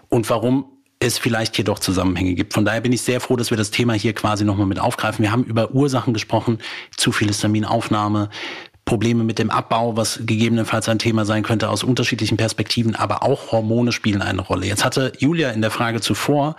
und 0.09 0.29
warum 0.29 0.65
es 0.99 1.17
vielleicht 1.17 1.55
hier 1.55 1.65
doch 1.65 1.79
Zusammenhänge 1.79 2.33
gibt. 2.35 2.53
Von 2.53 2.65
daher 2.65 2.81
bin 2.81 2.93
ich 2.93 3.01
sehr 3.01 3.19
froh, 3.19 3.35
dass 3.35 3.49
wir 3.49 3.57
das 3.57 3.71
Thema 3.71 3.93
hier 3.93 4.13
quasi 4.13 4.45
nochmal 4.45 4.65
mit 4.65 4.79
aufgreifen. 4.79 5.23
Wir 5.23 5.31
haben 5.31 5.43
über 5.43 5.71
Ursachen 5.71 6.13
gesprochen, 6.13 6.59
zu 6.95 7.11
viel 7.11 7.27
Histaminaufnahme, 7.27 8.29
Probleme 8.85 9.23
mit 9.23 9.39
dem 9.39 9.49
Abbau, 9.49 9.97
was 9.97 10.19
gegebenenfalls 10.25 10.87
ein 10.87 10.99
Thema 10.99 11.25
sein 11.25 11.41
könnte 11.41 11.69
aus 11.69 11.83
unterschiedlichen 11.83 12.37
Perspektiven, 12.37 12.95
aber 12.95 13.23
auch 13.23 13.51
Hormone 13.51 13.91
spielen 13.91 14.21
eine 14.21 14.41
Rolle. 14.41 14.67
Jetzt 14.67 14.85
hatte 14.85 15.11
Julia 15.17 15.49
in 15.49 15.61
der 15.61 15.71
Frage 15.71 16.01
zuvor, 16.01 16.55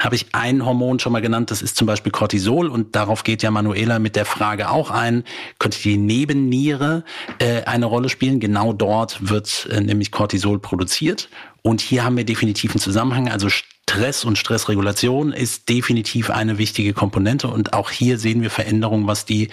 habe 0.00 0.16
ich 0.16 0.26
ein 0.32 0.66
Hormon 0.66 0.98
schon 0.98 1.12
mal 1.12 1.22
genannt, 1.22 1.52
das 1.52 1.62
ist 1.62 1.76
zum 1.76 1.86
Beispiel 1.86 2.10
Cortisol 2.10 2.68
und 2.68 2.96
darauf 2.96 3.22
geht 3.22 3.44
ja 3.44 3.52
Manuela 3.52 4.00
mit 4.00 4.16
der 4.16 4.24
Frage 4.24 4.70
auch 4.70 4.90
ein, 4.90 5.22
könnte 5.60 5.80
die 5.80 5.96
Nebenniere 5.96 7.04
äh, 7.38 7.62
eine 7.62 7.86
Rolle 7.86 8.08
spielen? 8.08 8.40
Genau 8.40 8.72
dort 8.72 9.30
wird 9.30 9.68
äh, 9.70 9.80
nämlich 9.80 10.10
Cortisol 10.10 10.58
produziert 10.58 11.28
und 11.62 11.80
hier 11.80 12.04
haben 12.04 12.16
wir 12.16 12.24
definitiv 12.24 12.72
einen 12.72 12.80
Zusammenhang, 12.80 13.28
also 13.28 13.48
Stress 13.90 14.24
und 14.24 14.38
Stressregulation 14.38 15.32
ist 15.32 15.68
definitiv 15.68 16.30
eine 16.30 16.58
wichtige 16.58 16.92
Komponente 16.92 17.48
und 17.48 17.72
auch 17.72 17.90
hier 17.90 18.18
sehen 18.18 18.40
wir 18.40 18.48
Veränderungen, 18.48 19.08
was 19.08 19.24
die 19.24 19.48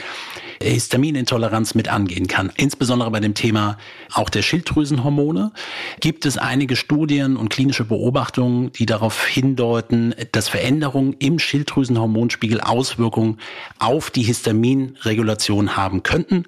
Histaminintoleranz 0.62 1.74
mit 1.74 1.88
angehen 1.88 2.28
kann. 2.28 2.52
Insbesondere 2.56 3.10
bei 3.12 3.20
dem 3.20 3.34
Thema 3.34 3.78
auch 4.14 4.30
der 4.30 4.44
Schilddrüsenhormone 4.44 5.52
gibt 6.00 6.26
es 6.26 6.38
einige 6.38 6.76
Studien 6.76 7.36
und 7.36 7.50
klinische 7.50 7.84
Beobachtungen, 7.84 8.72
die 8.74 8.86
darauf 8.86 9.26
hindeuten, 9.26 10.14
dass 10.32 10.50
Veränderungen 10.50 11.14
im 11.20 11.40
Schilddrüsenhormonspiegel 11.40 12.62
Auswirkungen 12.62 13.40
auf 13.80 14.12
die 14.12 14.24
Histaminregulation 14.24 15.76
haben 15.78 16.04
könnten. 16.04 16.46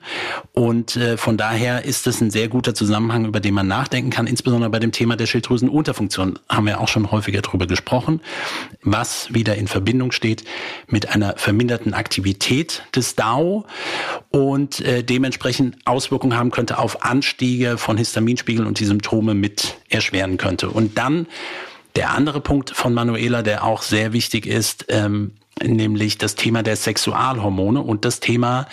Und 0.53 0.95
äh, 0.95 1.17
von 1.17 1.37
daher 1.37 1.85
ist 1.85 2.07
es 2.07 2.21
ein 2.21 2.31
sehr 2.31 2.49
guter 2.49 2.75
Zusammenhang, 2.75 3.25
über 3.25 3.39
den 3.39 3.55
man 3.55 3.67
nachdenken 3.67 4.11
kann, 4.11 4.27
insbesondere 4.27 4.69
bei 4.69 4.79
dem 4.79 4.91
Thema 4.91 5.15
der 5.15 5.25
Schilddrüsenunterfunktion 5.25 6.37
haben 6.49 6.65
wir 6.67 6.79
auch 6.81 6.87
schon 6.87 7.11
häufiger 7.11 7.41
darüber 7.41 7.65
gesprochen, 7.65 7.78
was 8.83 9.33
wieder 9.33 9.55
in 9.55 9.67
Verbindung 9.67 10.11
steht 10.11 10.43
mit 10.87 11.09
einer 11.09 11.35
verminderten 11.37 11.93
Aktivität 11.93 12.83
des 12.95 13.15
DAO 13.15 13.65
und 14.29 14.79
äh, 14.81 15.03
dementsprechend 15.03 15.77
Auswirkungen 15.85 16.37
haben 16.37 16.51
könnte 16.51 16.77
auf 16.77 17.03
Anstiege 17.03 17.77
von 17.77 17.97
Histaminspiegeln 17.97 18.67
und 18.67 18.79
die 18.79 18.85
Symptome 18.85 19.33
mit 19.33 19.75
erschweren 19.89 20.37
könnte. 20.37 20.69
Und 20.69 20.97
dann 20.97 21.27
der 21.95 22.11
andere 22.11 22.39
Punkt 22.39 22.69
von 22.71 22.93
Manuela, 22.93 23.41
der 23.41 23.63
auch 23.63 23.81
sehr 23.81 24.13
wichtig 24.13 24.45
ist, 24.45 24.85
ähm, 24.89 25.31
nämlich 25.61 26.17
das 26.17 26.35
Thema 26.35 26.63
der 26.63 26.75
Sexualhormone 26.75 27.81
und 27.81 28.05
das 28.05 28.19
Thema 28.19 28.67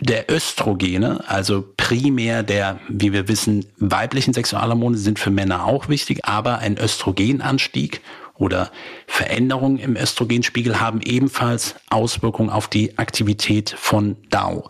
der 0.00 0.30
Östrogene, 0.30 1.24
also 1.26 1.64
primär 1.76 2.42
der, 2.42 2.78
wie 2.88 3.12
wir 3.12 3.26
wissen, 3.26 3.66
weiblichen 3.78 4.32
Sexualhormone 4.32 4.96
sind 4.96 5.18
für 5.18 5.30
Männer 5.30 5.64
auch 5.66 5.88
wichtig, 5.88 6.24
aber 6.24 6.58
ein 6.58 6.78
Östrogenanstieg 6.78 8.00
oder 8.38 8.70
Veränderungen 9.06 9.78
im 9.78 9.96
Östrogenspiegel 9.96 10.80
haben 10.80 11.00
ebenfalls 11.02 11.74
Auswirkungen 11.90 12.50
auf 12.50 12.68
die 12.68 12.96
Aktivität 12.98 13.74
von 13.76 14.16
DAO. 14.30 14.68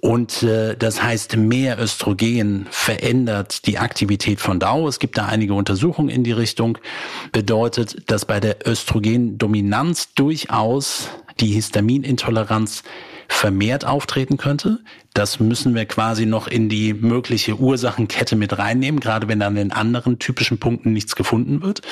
Und 0.00 0.44
äh, 0.44 0.76
das 0.76 1.02
heißt, 1.02 1.36
mehr 1.36 1.80
Östrogen 1.80 2.66
verändert 2.70 3.66
die 3.66 3.78
Aktivität 3.78 4.40
von 4.40 4.60
DAO. 4.60 4.86
Es 4.86 5.00
gibt 5.00 5.18
da 5.18 5.26
einige 5.26 5.54
Untersuchungen 5.54 6.08
in 6.08 6.22
die 6.22 6.32
Richtung. 6.32 6.78
Bedeutet, 7.32 8.10
dass 8.10 8.24
bei 8.24 8.38
der 8.38 8.66
Östrogendominanz 8.66 10.14
durchaus 10.14 11.08
die 11.40 11.48
Histaminintoleranz 11.48 12.84
vermehrt 13.28 13.84
auftreten 13.84 14.36
könnte. 14.36 14.78
Das 15.14 15.40
müssen 15.40 15.74
wir 15.74 15.84
quasi 15.84 16.26
noch 16.26 16.46
in 16.46 16.68
die 16.68 16.94
mögliche 16.94 17.56
Ursachenkette 17.56 18.36
mit 18.36 18.56
reinnehmen, 18.56 19.00
gerade 19.00 19.28
wenn 19.28 19.42
an 19.42 19.56
den 19.56 19.72
anderen 19.72 20.18
typischen 20.18 20.58
Punkten 20.58 20.92
nichts 20.92 21.14
gefunden 21.16 21.60
wird. 21.60 21.82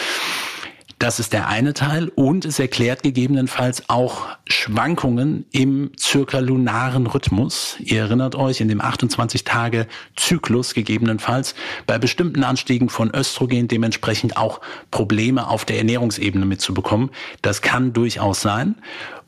Das 0.99 1.21
ist 1.21 1.35
der 1.35 1.49
eine 1.49 1.75
Teil 1.75 2.11
und 2.15 2.47
es 2.47 2.59
erklärt 2.59 3.03
gegebenenfalls 3.03 3.91
auch 3.91 4.29
Schwankungen 4.47 5.45
im 5.53 5.91
zirkalunaren 5.95 7.07
Rhythmus. 7.07 7.77
Ihr 7.81 8.01
erinnert 8.01 8.35
euch, 8.35 8.63
in 8.63 8.69
dem 8.69 8.81
28-Tage-Zyklus 8.81 10.73
gegebenenfalls 10.73 11.55
bei 11.87 11.99
bestimmten 11.99 12.45
Anstiegen 12.45 12.89
von 12.89 13.15
Östrogen 13.15 13.69
dementsprechend 13.69 14.39
auch 14.39 14.63
Probleme 14.91 15.49
auf 15.49 15.67
der 15.67 15.77
Ernährungsebene 15.77 16.47
mitzubekommen. 16.47 17.11
Das 17.43 17.61
kann 17.61 17.93
durchaus 17.93 18.41
sein. 18.41 18.77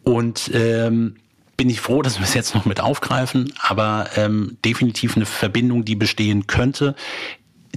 Und 0.04 0.50
ähm, 0.54 1.16
bin 1.58 1.68
ich 1.68 1.80
froh, 1.80 2.00
dass 2.00 2.18
wir 2.18 2.24
es 2.24 2.32
jetzt 2.32 2.54
noch 2.54 2.64
mit 2.64 2.80
aufgreifen, 2.80 3.52
aber 3.60 4.08
ähm, 4.16 4.56
definitiv 4.64 5.16
eine 5.16 5.26
Verbindung, 5.26 5.84
die 5.84 5.96
bestehen 5.96 6.46
könnte 6.46 6.94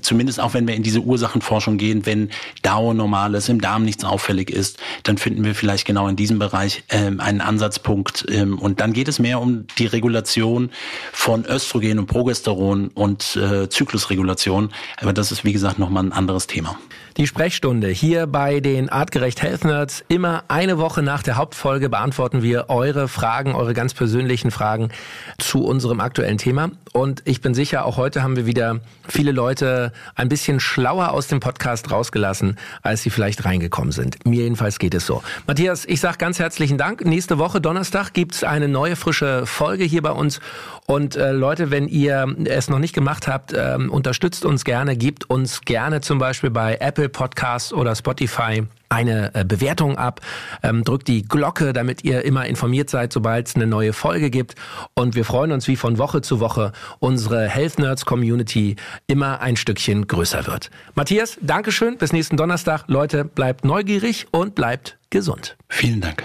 zumindest 0.02 0.40
auch 0.40 0.54
wenn 0.54 0.68
wir 0.68 0.76
in 0.76 0.84
diese 0.84 1.02
Ursachenforschung 1.02 1.78
gehen, 1.78 2.06
wenn 2.06 2.30
DAO 2.62 2.94
normal 2.94 3.36
ist, 3.36 3.50
im 3.50 3.62
Darm 3.62 3.84
nichts 3.84 4.04
auffällig 4.04 4.50
ist, 4.50 4.80
dann 5.04 5.18
finden 5.18 5.44
wir 5.44 5.56
vielleicht 5.56 5.86
genau 5.86 6.08
in 6.08 6.16
diesem 6.16 6.40
Bereich 6.40 6.84
ähm, 6.90 7.20
einen 7.20 7.42
Ansatzpunkt. 7.42 8.26
Ähm, 8.30 8.60
und 8.60 8.80
dann 8.80 8.94
geht 8.94 9.08
es 9.08 9.20
mehr 9.20 9.40
um 9.40 9.66
die 9.78 9.86
Regulation 9.86 10.70
von 11.12 11.46
Östrogen 11.46 12.00
und 12.00 12.08
Progesteron 12.08 12.90
und 12.90 13.36
äh, 13.36 13.70
Zyklusregulation. 13.70 14.72
Aber 14.98 15.14
das 15.14 15.32
ist, 15.32 15.44
wie 15.44 15.54
gesagt, 15.54 15.80
nochmal 15.80 16.04
ein 16.04 16.14
anderes 16.14 16.48
Thema. 16.48 16.78
Die 17.18 17.28
Sprechstunde 17.28 17.90
hier 17.90 18.26
bei 18.26 18.62
den 18.62 18.88
Artgerecht 18.88 19.42
Health 19.42 19.66
Nerds. 19.66 20.06
Immer 20.08 20.46
eine 20.48 20.78
Woche 20.78 21.02
nach 21.02 21.24
der 21.24 21.36
Hauptfolge 21.36 21.90
beantworten 21.90 22.42
wir 22.42 22.70
eure 22.70 23.10
Fragen, 23.10 23.54
eure 23.54 23.74
ganz 23.74 23.94
persönlichen 23.94 24.50
Fragen 24.50 24.90
zu 25.38 25.66
unserem 25.66 26.00
aktuellen 26.00 26.38
Thema. 26.38 26.72
Und 26.94 27.22
ich 27.26 27.42
bin 27.42 27.54
sicher, 27.54 27.86
auch 27.86 27.98
heute 27.98 28.24
haben 28.24 28.38
wir 28.38 28.46
wieder 28.46 28.80
viele 29.08 29.34
Leute 29.34 29.92
ein 30.16 30.30
bisschen 30.30 30.62
schlauer 30.62 31.12
aus 31.12 31.28
dem 31.28 31.42
Podcast 31.42 31.92
rausgelassen, 31.92 32.58
als 32.82 33.02
sie 33.02 33.10
vielleicht 33.10 33.44
reingekommen 33.44 33.92
sind. 33.92 34.26
Mir 34.26 34.44
jedenfalls 34.44 34.80
geht 34.80 34.94
es 34.94 35.06
so. 35.06 35.22
Matthias, 35.48 35.84
ich 35.86 36.00
sage 36.00 36.18
ganz 36.18 36.40
herzlichen 36.40 36.78
Dank. 36.78 37.04
Nächste 37.04 37.38
Woche, 37.38 37.60
Donnerstag, 37.60 38.14
gibt's 38.14 38.46
eine 38.46 38.70
neue 38.70 38.96
frische 38.96 39.46
Folge 39.46 39.84
hier 39.84 40.02
bei 40.02 40.12
uns. 40.12 40.40
Und 40.86 41.16
äh, 41.16 41.32
Leute, 41.32 41.72
wenn 41.72 41.88
ihr 41.88 42.36
es 42.46 42.70
noch 42.70 42.80
nicht 42.80 42.94
gemacht 42.94 43.28
habt, 43.28 43.54
ähm, 43.56 43.90
unterstützt 43.90 44.46
uns 44.46 44.66
gerne, 44.66 44.98
gebt 44.98 45.30
uns 45.30 45.62
gerne 45.62 46.02
zum 46.02 46.20
Beispiel 46.20 46.50
bei 46.50 46.78
Apple 46.80 47.01
Podcasts 47.10 47.74
oder 47.74 47.96
Spotify 47.96 48.64
eine 48.92 49.34
äh, 49.34 49.46
Bewertung 49.46 49.98
ab, 49.98 50.20
ähm, 50.64 50.84
drückt 50.84 51.08
die 51.08 51.24
Glocke, 51.24 51.74
damit 51.74 52.04
ihr 52.04 52.26
immer 52.26 52.46
informiert 52.46 52.90
seid, 52.90 53.14
sobald 53.14 53.48
es 53.48 53.56
eine 53.56 53.66
neue 53.66 53.94
Folge 53.94 54.30
gibt. 54.30 54.56
Und 54.94 55.16
wir 55.16 55.26
freuen 55.26 55.52
uns, 55.52 55.68
wie 55.68 55.78
von 55.78 55.98
Woche 55.98 56.22
zu 56.22 56.40
Woche 56.40 56.74
unsere 57.00 57.48
Health 57.48 57.80
Nerds 57.80 58.06
Community 58.06 58.76
immer 59.08 59.40
ein 59.40 59.56
Stückchen 59.56 60.08
größer 60.08 60.46
wird. 60.46 60.70
Matthias, 60.96 61.38
Dankeschön. 61.42 61.98
Bis 61.98 62.12
nächsten 62.12 62.38
Donnerstag. 62.38 62.84
Leute, 62.88 63.24
bleibt 63.24 63.64
neugierig 63.64 64.28
und 64.32 64.56
bleibt 64.56 64.98
gesund. 65.10 65.56
Vielen 65.70 66.02
Dank. 66.02 66.24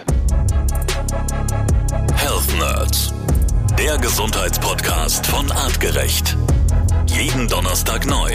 Health 2.17 2.59
Nerds, 2.59 3.15
der 3.79 3.97
Gesundheitspodcast 3.99 5.27
von 5.27 5.51
Artgerecht. 5.53 6.37
Jeden 7.07 7.47
Donnerstag 7.49 8.07
neu. 8.07 8.35